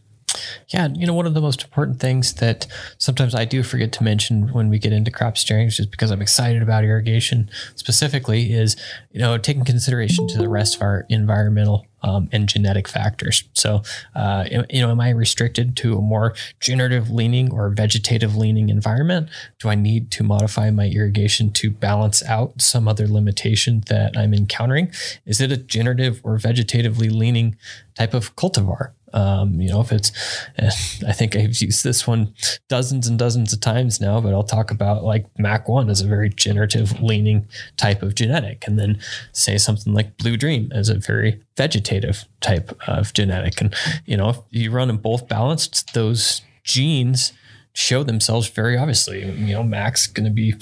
[0.70, 2.68] Yeah, you know, one of the most important things that
[2.99, 6.22] sometimes I do forget to mention when we get into crop steering, just because I'm
[6.22, 8.78] excited about irrigation specifically, is
[9.11, 13.43] you know taking consideration to the rest of our environmental um, and genetic factors.
[13.53, 13.81] So,
[14.15, 19.29] uh, you know, am I restricted to a more generative leaning or vegetative leaning environment?
[19.59, 24.33] Do I need to modify my irrigation to balance out some other limitation that I'm
[24.33, 24.91] encountering?
[25.25, 27.55] Is it a generative or vegetatively leaning
[27.95, 28.91] type of cultivar?
[29.13, 30.11] Um, you know, if it's,
[31.07, 32.33] I think I've used this one
[32.67, 36.07] dozens and dozens of times now, but I'll talk about like Mac 1 as a
[36.07, 37.47] very generative leaning
[37.77, 38.67] type of genetic.
[38.67, 38.99] And then
[39.31, 43.61] say something like Blue Dream as a very vegetative type of genetic.
[43.61, 43.73] And,
[44.05, 47.31] you know, if you run them both balanced, those genes
[47.78, 49.23] show themselves very obviously.
[49.23, 50.55] You know, Mac's going to be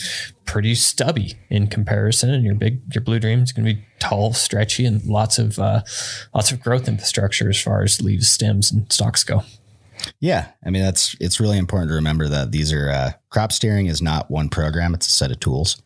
[0.44, 4.34] pretty stubby in comparison, and your big your blue dream is going to be tall,
[4.34, 5.82] stretchy, and lots of uh,
[6.34, 9.44] lots of growth infrastructure as far as leaves, stems, and stalks go.
[10.20, 13.86] Yeah, I mean that's it's really important to remember that these are uh, crop steering
[13.86, 15.82] is not one program; it's a set of tools,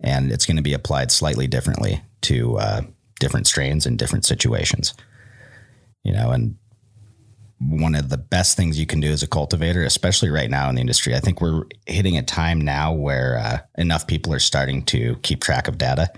[0.00, 2.80] and it's going to be applied slightly differently to uh,
[3.20, 4.94] different strains in different situations.
[6.04, 6.56] You know, and
[7.66, 10.74] one of the best things you can do as a cultivator, especially right now in
[10.74, 11.14] the industry.
[11.14, 15.40] I think we're hitting a time now where uh, enough people are starting to keep
[15.40, 16.10] track of data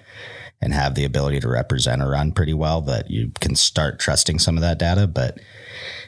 [0.61, 4.38] and have the ability to represent a run pretty well that you can start trusting
[4.38, 5.07] some of that data.
[5.07, 5.38] But,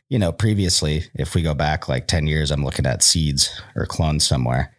[0.09, 3.87] you know, previously, if we go back like 10 years, I'm looking at seeds or
[3.87, 4.75] clones somewhere.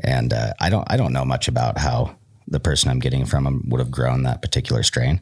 [0.00, 3.44] And uh, I don't I don't know much about how the person I'm getting from
[3.44, 5.20] them would have grown that particular strain.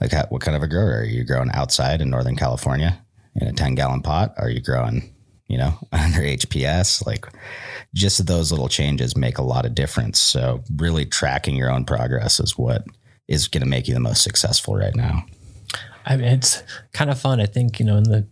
[0.00, 3.00] Like, how, what kind of a grower are you growing outside in Northern California?
[3.40, 4.34] In a 10 gallon pot?
[4.38, 5.14] Are you growing,
[5.48, 7.06] you know, under HPS?
[7.06, 7.26] Like
[7.94, 10.20] just those little changes make a lot of difference.
[10.20, 12.84] So really tracking your own progress is what
[13.28, 15.24] is going to make you the most successful right now.
[16.08, 16.62] I mean, it's
[16.92, 17.40] kind of fun.
[17.40, 18.26] I think, you know, in the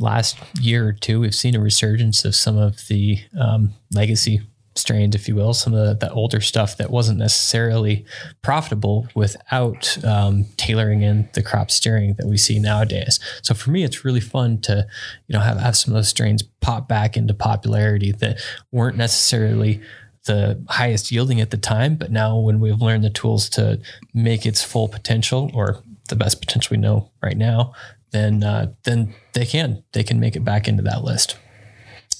[0.00, 4.42] last year or two, we've seen a resurgence of some of the um, legacy
[4.78, 8.04] strains, if you will, some of the, the, older stuff that wasn't necessarily
[8.42, 13.18] profitable without um, tailoring in the crop steering that we see nowadays.
[13.42, 14.86] So for me, it's really fun to,
[15.26, 18.40] you know, have, have some of those strains pop back into popularity that
[18.72, 19.80] weren't necessarily
[20.26, 23.80] the highest yielding at the time, but now when we've learned the tools to
[24.12, 27.72] make its full potential or the best potential we know right now,
[28.10, 31.36] then uh, then they can they can make it back into that list.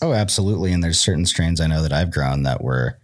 [0.03, 0.73] Oh, absolutely.
[0.73, 2.99] And there's certain strains I know that I've grown that were,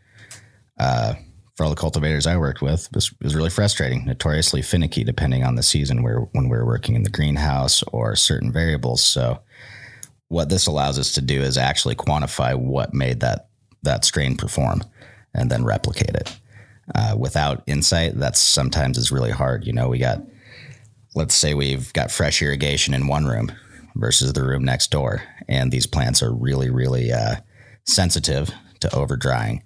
[0.78, 1.14] uh,
[1.56, 5.54] for all the cultivators I worked with, was, was really frustrating, notoriously finicky, depending on
[5.54, 9.04] the season where when we are working in the greenhouse or certain variables.
[9.04, 9.40] So,
[10.28, 13.48] what this allows us to do is actually quantify what made that
[13.82, 14.82] that strain perform,
[15.34, 16.38] and then replicate it.
[16.94, 19.66] Uh, without insight, that's sometimes is really hard.
[19.66, 20.22] You know, we got,
[21.14, 23.52] let's say we've got fresh irrigation in one room
[23.94, 25.22] versus the room next door.
[25.48, 27.36] And these plants are really, really uh,
[27.86, 29.64] sensitive to over drying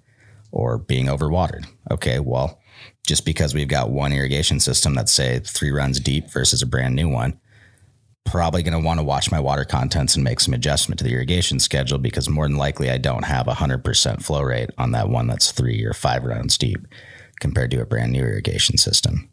[0.51, 1.65] or being overwatered.
[1.91, 2.59] Okay, well,
[3.05, 6.95] just because we've got one irrigation system that's say three runs deep versus a brand
[6.95, 7.39] new one
[8.27, 11.13] probably going to want to watch my water contents and make some adjustment to the
[11.13, 15.09] irrigation schedule because more than likely I don't have a 100% flow rate on that
[15.09, 16.85] one that's three or five runs deep
[17.39, 19.29] compared to a brand new irrigation system.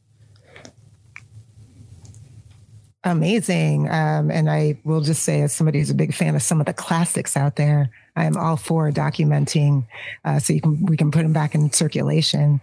[3.05, 3.91] Amazing.
[3.91, 6.67] Um, and I will just say, as somebody who's a big fan of some of
[6.67, 9.85] the classics out there, I am all for documenting
[10.25, 12.61] uh, so you can we can put them back in circulation.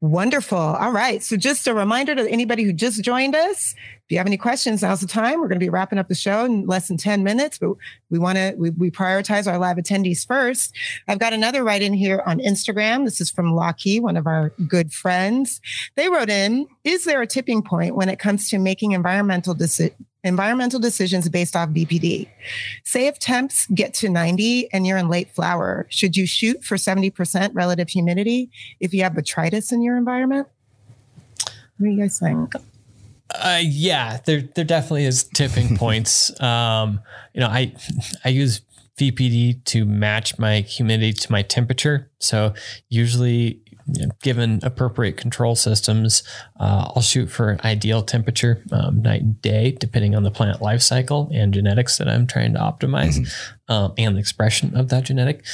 [0.00, 0.58] Wonderful.
[0.58, 1.22] All right.
[1.22, 3.74] So just a reminder to anybody who just joined us,
[4.06, 5.40] if you have any questions, now's the time.
[5.40, 7.74] We're going to be wrapping up the show in less than 10 minutes, but
[8.10, 10.72] we want to we, we prioritize our live attendees first.
[11.08, 13.04] I've got another write in here on Instagram.
[13.04, 15.60] This is from Lockheed, one of our good friends.
[15.96, 19.96] They wrote in, is there a tipping point when it comes to making environmental decisions?
[20.26, 22.28] Environmental decisions based off VPD.
[22.84, 26.76] Say if temps get to 90 and you're in late flower, should you shoot for
[26.76, 28.50] 70% relative humidity
[28.80, 30.48] if you have botrytis in your environment?
[31.78, 32.54] What do you guys think?
[33.34, 36.38] Uh, yeah, there there definitely is tipping points.
[36.40, 37.00] Um,
[37.34, 37.74] you know, I
[38.24, 38.62] I use
[38.98, 42.10] VPD to match my humidity to my temperature.
[42.18, 42.54] So
[42.88, 43.60] usually
[43.92, 46.22] you know, given appropriate control systems,
[46.58, 50.60] uh, I'll shoot for an ideal temperature um, night and day, depending on the plant
[50.60, 53.72] life cycle and genetics that I'm trying to optimize mm-hmm.
[53.72, 55.44] um, and the expression of that genetic.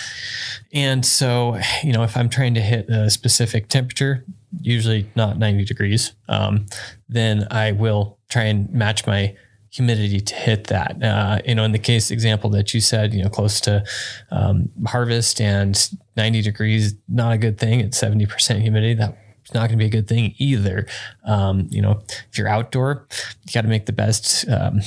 [0.72, 4.24] And so, you know, if I'm trying to hit a specific temperature,
[4.60, 6.66] usually not 90 degrees, um,
[7.08, 9.36] then I will try and match my
[9.72, 11.02] humidity to hit that.
[11.02, 13.82] Uh, you know, in the case example that you said, you know, close to
[14.30, 18.94] um, harvest and 90 degrees, not a good thing at 70% humidity.
[18.94, 20.86] That's not going to be a good thing either.
[21.24, 23.06] Um, you know, if you're outdoor,
[23.46, 24.80] you got to make the best um,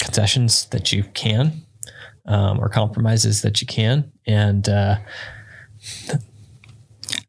[0.00, 1.66] concessions that you can
[2.24, 4.10] um, or compromises that you can.
[4.26, 4.96] And, uh,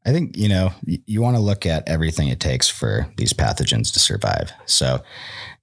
[0.06, 3.94] I think, you know, you want to look at everything it takes for these pathogens
[3.94, 4.52] to survive.
[4.66, 5.02] So,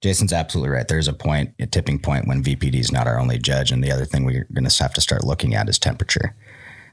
[0.01, 0.87] Jason's absolutely right.
[0.87, 3.71] There's a point, a tipping point when VPD is not our only judge.
[3.71, 6.35] And the other thing we're going to have to start looking at is temperature.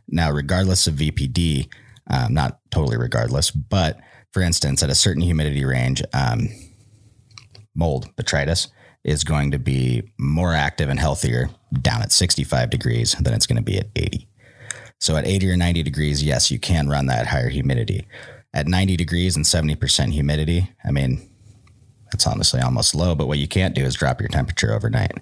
[0.06, 1.68] Now, regardless of VPD,
[2.10, 3.98] um, not totally regardless, but
[4.32, 6.48] for instance, at a certain humidity range, um,
[7.74, 8.68] mold, botrytis,
[9.04, 11.48] is going to be more active and healthier
[11.80, 14.28] down at 65 degrees than it's going to be at 80.
[14.98, 18.06] So at 80 or 90 degrees, yes, you can run that higher humidity.
[18.52, 21.28] At 90 degrees and 70% humidity, I mean,
[22.10, 25.12] that's honestly almost low, but what you can't do is drop your temperature overnight.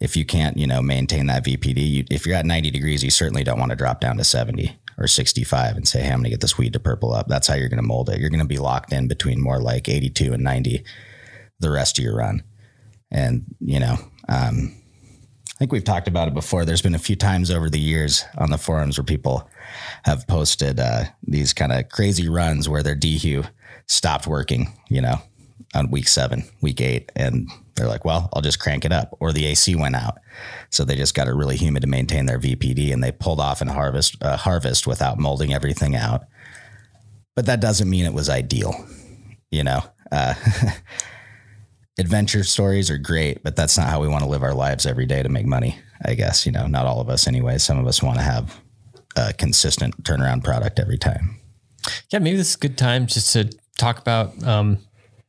[0.00, 3.10] If you can't, you know, maintain that VPD, you, if you're at 90 degrees, you
[3.10, 6.24] certainly don't want to drop down to 70 or 65 and say, hey, I'm going
[6.24, 7.28] to get this weed to purple up.
[7.28, 8.18] That's how you're going to mold it.
[8.18, 10.84] You're going to be locked in between more like 82 and 90
[11.60, 12.42] the rest of your run.
[13.10, 13.96] And, you know,
[14.28, 14.74] um,
[15.62, 16.64] think we've talked about it before.
[16.64, 19.48] There's been a few times over the years on the forums where people
[20.02, 23.48] have posted uh, these kind of crazy runs where their dehu
[23.86, 25.22] stopped working, you know,
[25.72, 29.16] on week seven, week eight, and they're like, well, I'll just crank it up.
[29.20, 30.18] Or the AC went out.
[30.70, 33.60] So they just got it really humid to maintain their VPD and they pulled off
[33.60, 36.24] and harvest uh, harvest without molding everything out.
[37.36, 38.74] But that doesn't mean it was ideal.
[39.52, 40.34] You know, uh,
[42.02, 45.06] adventure stories are great, but that's not how we want to live our lives every
[45.06, 45.78] day to make money.
[46.04, 47.58] I guess, you know, not all of us anyway.
[47.58, 48.60] Some of us want to have
[49.16, 51.38] a consistent turnaround product every time.
[52.10, 54.78] Yeah, maybe this is a good time just to talk about um,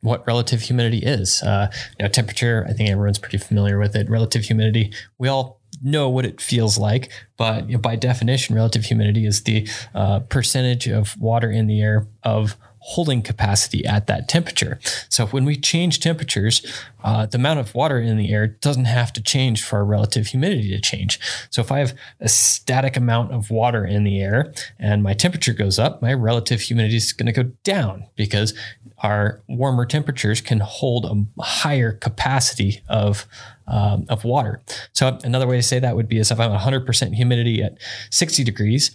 [0.02, 1.44] what relative humidity is.
[1.44, 1.70] Uh,
[2.00, 4.10] you know, temperature, I think everyone's pretty familiar with it.
[4.10, 8.86] Relative humidity, we all know what it feels like, but you know, by definition, relative
[8.86, 14.28] humidity is the uh, percentage of water in the air of holding capacity at that
[14.28, 14.78] temperature.
[15.08, 16.62] So when we change temperatures,
[17.02, 20.28] uh, the amount of water in the air doesn't have to change for our relative
[20.28, 21.18] humidity to change.
[21.50, 25.54] So if I have a static amount of water in the air and my temperature
[25.54, 28.54] goes up, my relative humidity is going to go down because
[29.00, 33.26] our warmer temperatures can hold a higher capacity of
[33.66, 34.62] um, of water.
[34.92, 37.78] So another way to say that would be is if I'm 100% humidity at
[38.12, 38.92] 60 degrees,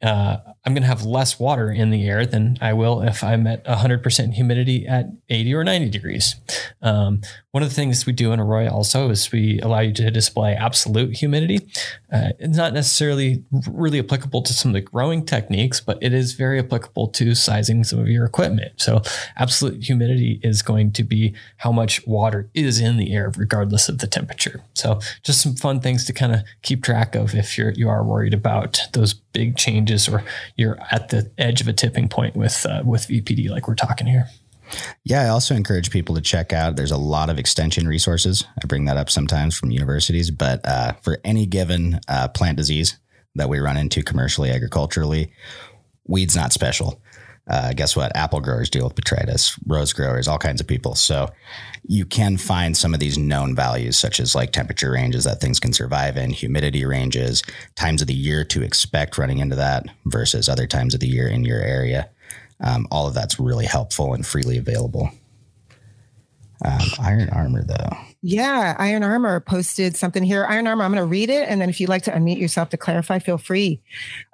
[0.00, 0.36] uh,
[0.66, 3.64] I'm going to have less water in the air than I will if I'm at
[3.64, 6.34] 100% humidity at 80 or 90 degrees.
[6.82, 7.20] Um,
[7.52, 10.54] one of the things we do in Aroya also is we allow you to display
[10.54, 11.60] absolute humidity.
[12.12, 16.32] Uh, it's not necessarily really applicable to some of the growing techniques, but it is
[16.32, 18.72] very applicable to sizing some of your equipment.
[18.76, 19.02] So
[19.36, 23.98] absolute humidity is going to be how much water is in the air, regardless of
[23.98, 24.62] the temperature.
[24.74, 28.02] So just some fun things to kind of keep track of if you're you are
[28.04, 30.24] worried about those big changes or
[30.56, 34.06] you're at the edge of a tipping point with uh, with VPD, like we're talking
[34.06, 34.26] here.
[35.04, 36.76] Yeah, I also encourage people to check out.
[36.76, 38.44] There's a lot of extension resources.
[38.60, 42.98] I bring that up sometimes from universities, but uh, for any given uh, plant disease
[43.36, 45.32] that we run into commercially, agriculturally,
[46.06, 47.00] weed's not special.
[47.48, 48.14] Uh, guess what?
[48.16, 50.94] Apple growers deal with botrytis, rose growers, all kinds of people.
[50.96, 51.30] So
[51.86, 55.60] you can find some of these known values, such as like temperature ranges that things
[55.60, 57.44] can survive in, humidity ranges,
[57.76, 61.28] times of the year to expect running into that versus other times of the year
[61.28, 62.08] in your area.
[62.60, 65.10] Um, all of that's really helpful and freely available.
[66.64, 67.96] Um, Iron Armor, though.
[68.22, 70.46] Yeah, Iron Armor posted something here.
[70.48, 71.48] Iron Armor, I'm going to read it.
[71.48, 73.80] And then if you'd like to unmute yourself to clarify, feel free.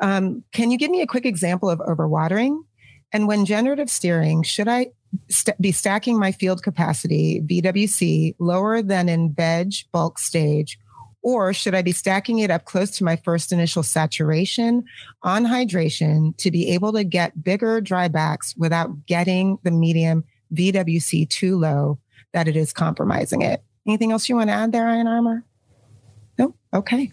[0.00, 2.60] Um, can you give me a quick example of overwatering?
[3.12, 4.88] And when generative steering, should I
[5.28, 10.78] st- be stacking my field capacity, VWC, lower than in veg bulk stage?
[11.22, 14.84] Or should I be stacking it up close to my first initial saturation
[15.22, 21.58] on hydration to be able to get bigger drybacks without getting the medium VWC too
[21.58, 21.98] low
[22.32, 23.62] that it is compromising it?
[23.86, 25.44] Anything else you want to add there, Iron Armor?
[26.38, 26.54] No?
[26.74, 27.12] Okay.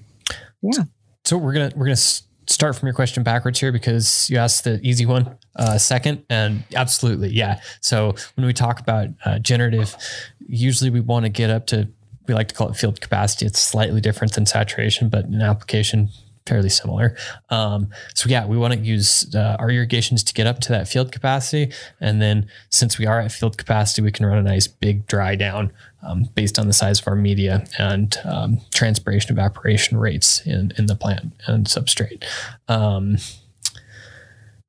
[0.62, 0.84] Yeah.
[1.26, 4.80] So we're gonna we're gonna start from your question backwards here because you asked the
[4.82, 7.60] easy one uh, second, and absolutely, yeah.
[7.82, 9.96] So when we talk about uh, generative,
[10.48, 11.90] usually we want to get up to
[12.28, 13.46] we like to call it field capacity.
[13.46, 16.10] It's slightly different than saturation, but in application
[16.46, 17.16] fairly similar.
[17.50, 20.88] Um, so yeah, we want to use uh, our irrigations to get up to that
[20.88, 24.68] field capacity, and then since we are at field capacity, we can run a nice
[24.68, 29.98] big dry down um, based on the size of our media and um, transpiration evaporation
[29.98, 32.24] rates in in the plant and substrate.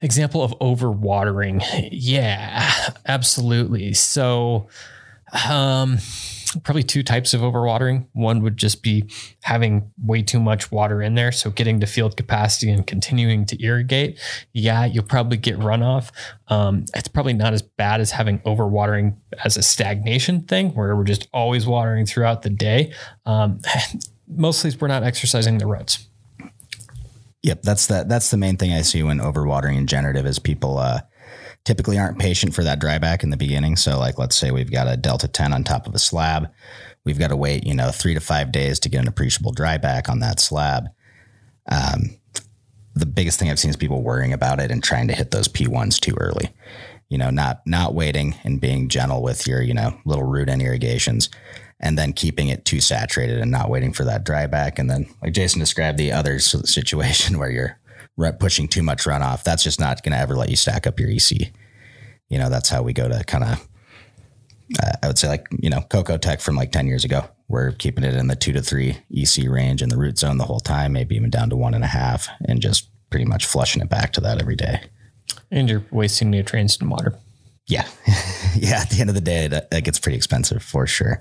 [0.03, 2.71] Example of overwatering, yeah,
[3.07, 3.95] absolutely.
[3.95, 4.69] So.
[5.49, 5.99] Um,
[6.65, 8.07] probably two types of overwatering.
[8.13, 9.09] One would just be
[9.43, 11.33] having way too much water in there.
[11.33, 14.19] So getting to field capacity and continuing to irrigate.
[14.53, 16.11] Yeah, you'll probably get runoff.
[16.49, 21.05] Um, it's probably not as bad as having overwatering as a stagnation thing where we're
[21.05, 22.93] just always watering throughout the day.
[23.27, 23.61] Um,
[24.29, 26.07] mostly we're not exercising the roots.
[27.43, 30.79] Yep, that's the that's the main thing I see when overwatering and generative is people
[30.79, 31.01] uh,
[31.65, 33.77] typically aren't patient for that dryback in the beginning.
[33.77, 36.51] So, like, let's say we've got a Delta 10 on top of a slab.
[37.05, 40.11] We've got to wait, you know, three to five days to get an appreciable dryback
[40.11, 40.89] on that slab.
[41.71, 42.17] Um,
[42.95, 45.49] the biggest thing I've seen is people worrying about it and trying to hit those
[45.49, 46.51] P1s too early.
[47.09, 50.63] You know, not not waiting and being gentle with your, you know, little root end
[50.63, 51.31] irrigations
[51.81, 54.79] and then keeping it too saturated and not waiting for that dryback.
[54.79, 57.79] And then, like Jason described, the other situation where you're
[58.39, 61.11] pushing too much runoff, that's just not going to ever let you stack up your
[61.11, 61.53] EC.
[62.29, 63.69] You know, that's how we go to kind of,
[64.83, 67.25] uh, I would say like, you know, Coco Tech from like 10 years ago.
[67.49, 70.45] We're keeping it in the two to three EC range in the root zone the
[70.45, 73.83] whole time, maybe even down to one and a half, and just pretty much flushing
[73.83, 74.83] it back to that every day.
[75.51, 77.19] And you're wasting nutrients and water.
[77.67, 77.89] Yeah.
[78.55, 78.83] yeah.
[78.83, 81.21] At the end of the day, that, that gets pretty expensive for sure.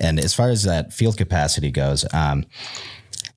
[0.00, 2.44] And as far as that field capacity goes, um,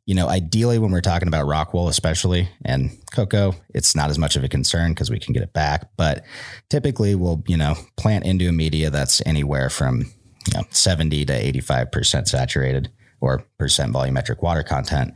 [0.05, 4.18] you know, ideally when we're talking about rock wool, especially and coco, it's not as
[4.18, 5.89] much of a concern because we can get it back.
[5.97, 6.26] But
[6.70, 10.11] typically we'll, you know, plant into a media that's anywhere from
[10.47, 12.91] you know, 70 to 85% saturated
[13.22, 15.14] or percent volumetric water content.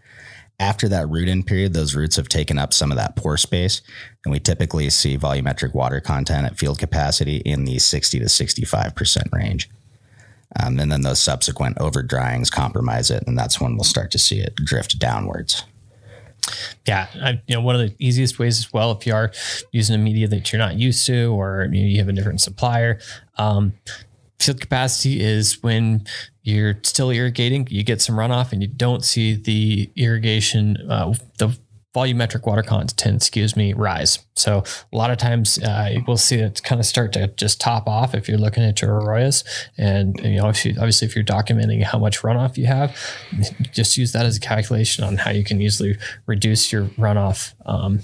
[0.60, 3.82] After that root in period, those roots have taken up some of that pore space.
[4.26, 9.34] And we typically see volumetric water content at field capacity in the 60 to 65%
[9.34, 9.70] range.
[10.56, 14.18] Um, and then those subsequent over dryings compromise it, and that's when we'll start to
[14.18, 15.66] see it drift downwards.
[16.88, 19.32] Yeah, I, you know, one of the easiest ways as well, if you are
[19.72, 23.00] using a media that you're not used to, or you have a different supplier,
[23.38, 23.74] um,
[24.40, 26.06] field capacity is when
[26.44, 31.58] you're still irrigating, you get some runoff, and you don't see the irrigation, uh, the
[31.98, 34.20] volumetric water content, excuse me, rise.
[34.36, 37.88] So a lot of times uh, we'll see it kind of start to just top
[37.88, 39.44] off if you're looking at your Aroyas.
[39.80, 42.96] And, you know, if you, obviously if you're documenting how much runoff you have,
[43.72, 48.02] just use that as a calculation on how you can easily reduce your runoff um,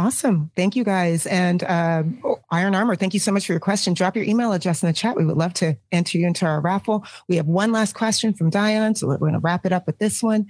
[0.00, 0.50] Awesome.
[0.56, 1.26] Thank you guys.
[1.26, 3.92] And uh, oh, Iron Armor, thank you so much for your question.
[3.92, 5.14] Drop your email address in the chat.
[5.14, 7.04] We would love to enter you into our raffle.
[7.28, 8.94] We have one last question from Diane.
[8.94, 10.46] So we're going to wrap it up with this one.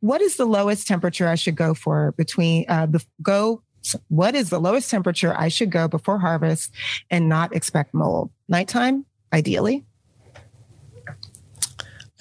[0.00, 3.62] What is the lowest temperature I should go for between uh, the go?
[4.08, 6.74] What is the lowest temperature I should go before harvest
[7.08, 8.30] and not expect mold?
[8.46, 9.86] Nighttime, ideally.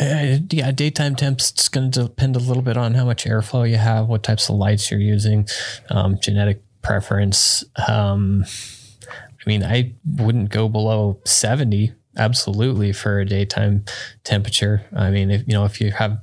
[0.01, 1.51] Uh, yeah, daytime temps.
[1.51, 4.49] It's going to depend a little bit on how much airflow you have, what types
[4.49, 5.47] of lights you're using,
[5.91, 7.63] um, genetic preference.
[7.87, 8.43] Um,
[9.07, 13.85] I mean, I wouldn't go below 70 absolutely for a daytime
[14.23, 14.83] temperature.
[14.95, 16.19] I mean, if you know, if you have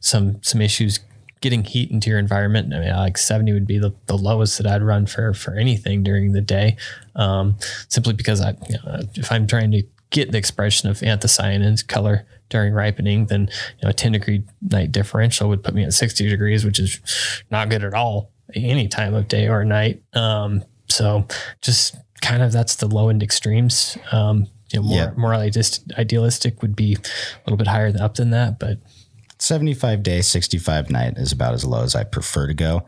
[0.00, 1.00] some some issues
[1.40, 4.66] getting heat into your environment, I mean, like 70 would be the, the lowest that
[4.66, 6.76] I'd run for for anything during the day.
[7.16, 7.56] Um,
[7.88, 12.24] simply because I, you know, if I'm trying to get the expression of anthocyanins color
[12.48, 13.48] during ripening, then
[13.78, 17.00] you know a 10 degree night differential would put me at 60 degrees, which is
[17.50, 18.30] not good at all.
[18.54, 20.02] any time of day or night.
[20.12, 21.26] Um, so
[21.62, 23.96] just kind of that's the low end extremes.
[24.12, 25.16] Um, you know, more Yep.
[25.16, 28.78] more idealistic, idealistic would be a little bit higher up than that, but
[29.42, 32.86] 75 day, 65 night is about as low as I prefer to go.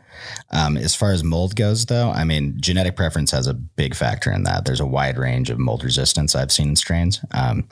[0.51, 4.31] Um, as far as mold goes, though, I mean, genetic preference has a big factor
[4.31, 4.63] in that.
[4.63, 7.19] There's a wide range of mold resistance I've seen in strains.
[7.31, 7.67] Um,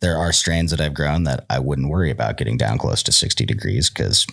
[0.00, 3.12] there are strains that I've grown that I wouldn't worry about getting down close to
[3.12, 4.26] 60 degrees because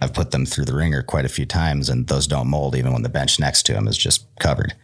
[0.00, 2.94] I've put them through the ringer quite a few times and those don't mold even
[2.94, 4.74] when the bench next to them is just covered.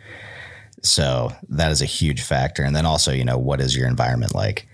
[0.82, 2.62] So that is a huge factor.
[2.62, 4.67] And then also, you know, what is your environment like?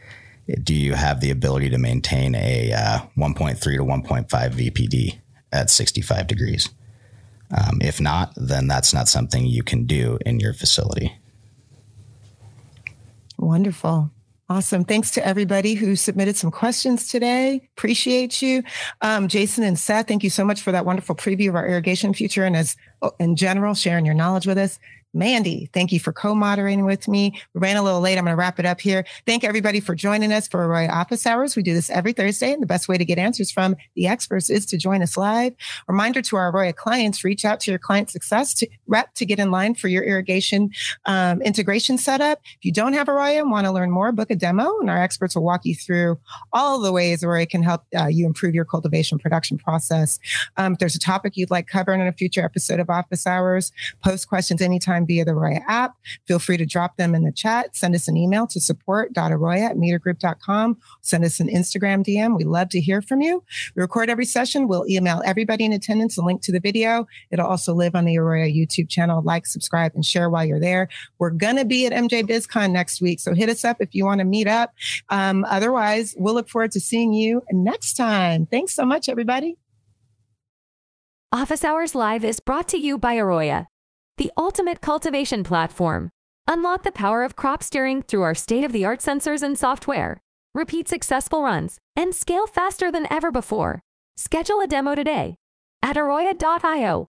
[0.62, 5.18] Do you have the ability to maintain a uh, 1.3 to 1.5 VPD
[5.52, 6.68] at 65 degrees?
[7.50, 11.16] Um, if not, then that's not something you can do in your facility.
[13.38, 14.10] Wonderful.
[14.48, 14.84] Awesome.
[14.84, 17.66] Thanks to everybody who submitted some questions today.
[17.76, 18.62] Appreciate you.
[19.00, 22.12] Um, Jason and Seth, thank you so much for that wonderful preview of our irrigation
[22.12, 24.78] future and as oh, in general, sharing your knowledge with us.
[25.14, 27.40] Mandy, thank you for co-moderating with me.
[27.54, 28.18] We ran a little late.
[28.18, 29.04] I'm going to wrap it up here.
[29.26, 31.54] Thank everybody for joining us for Aroya Office Hours.
[31.54, 34.50] We do this every Thursday, and the best way to get answers from the experts
[34.50, 35.54] is to join us live.
[35.86, 39.38] Reminder to our Aroya clients, reach out to your client success to, rep to get
[39.38, 40.70] in line for your irrigation
[41.06, 42.40] um, integration setup.
[42.58, 45.00] If you don't have Aroya and want to learn more, book a demo, and our
[45.00, 46.18] experts will walk you through
[46.52, 50.18] all the ways Aroya can help uh, you improve your cultivation production process.
[50.56, 53.70] Um, if there's a topic you'd like covered in a future episode of Office Hours,
[54.02, 55.94] post questions anytime via the Aroya app.
[56.26, 57.76] Feel free to drop them in the chat.
[57.76, 60.78] Send us an email to support.aroya at metergroup.com.
[61.02, 62.36] Send us an Instagram DM.
[62.36, 63.42] We love to hear from you.
[63.74, 64.68] We record every session.
[64.68, 67.06] We'll email everybody in attendance a link to the video.
[67.30, 69.22] It'll also live on the Aroya YouTube channel.
[69.22, 70.88] Like, subscribe, and share while you're there.
[71.18, 73.20] We're going to be at MJ BizCon next week.
[73.20, 74.72] So hit us up if you want to meet up.
[75.08, 78.46] Um, otherwise, we'll look forward to seeing you next time.
[78.46, 79.56] Thanks so much, everybody.
[81.32, 83.66] Office Hours Live is brought to you by Aroya,
[84.16, 86.10] the ultimate cultivation platform.
[86.46, 90.20] Unlock the power of crop steering through our state of the art sensors and software.
[90.54, 93.80] Repeat successful runs and scale faster than ever before.
[94.16, 95.36] Schedule a demo today
[95.82, 97.08] at aroya.io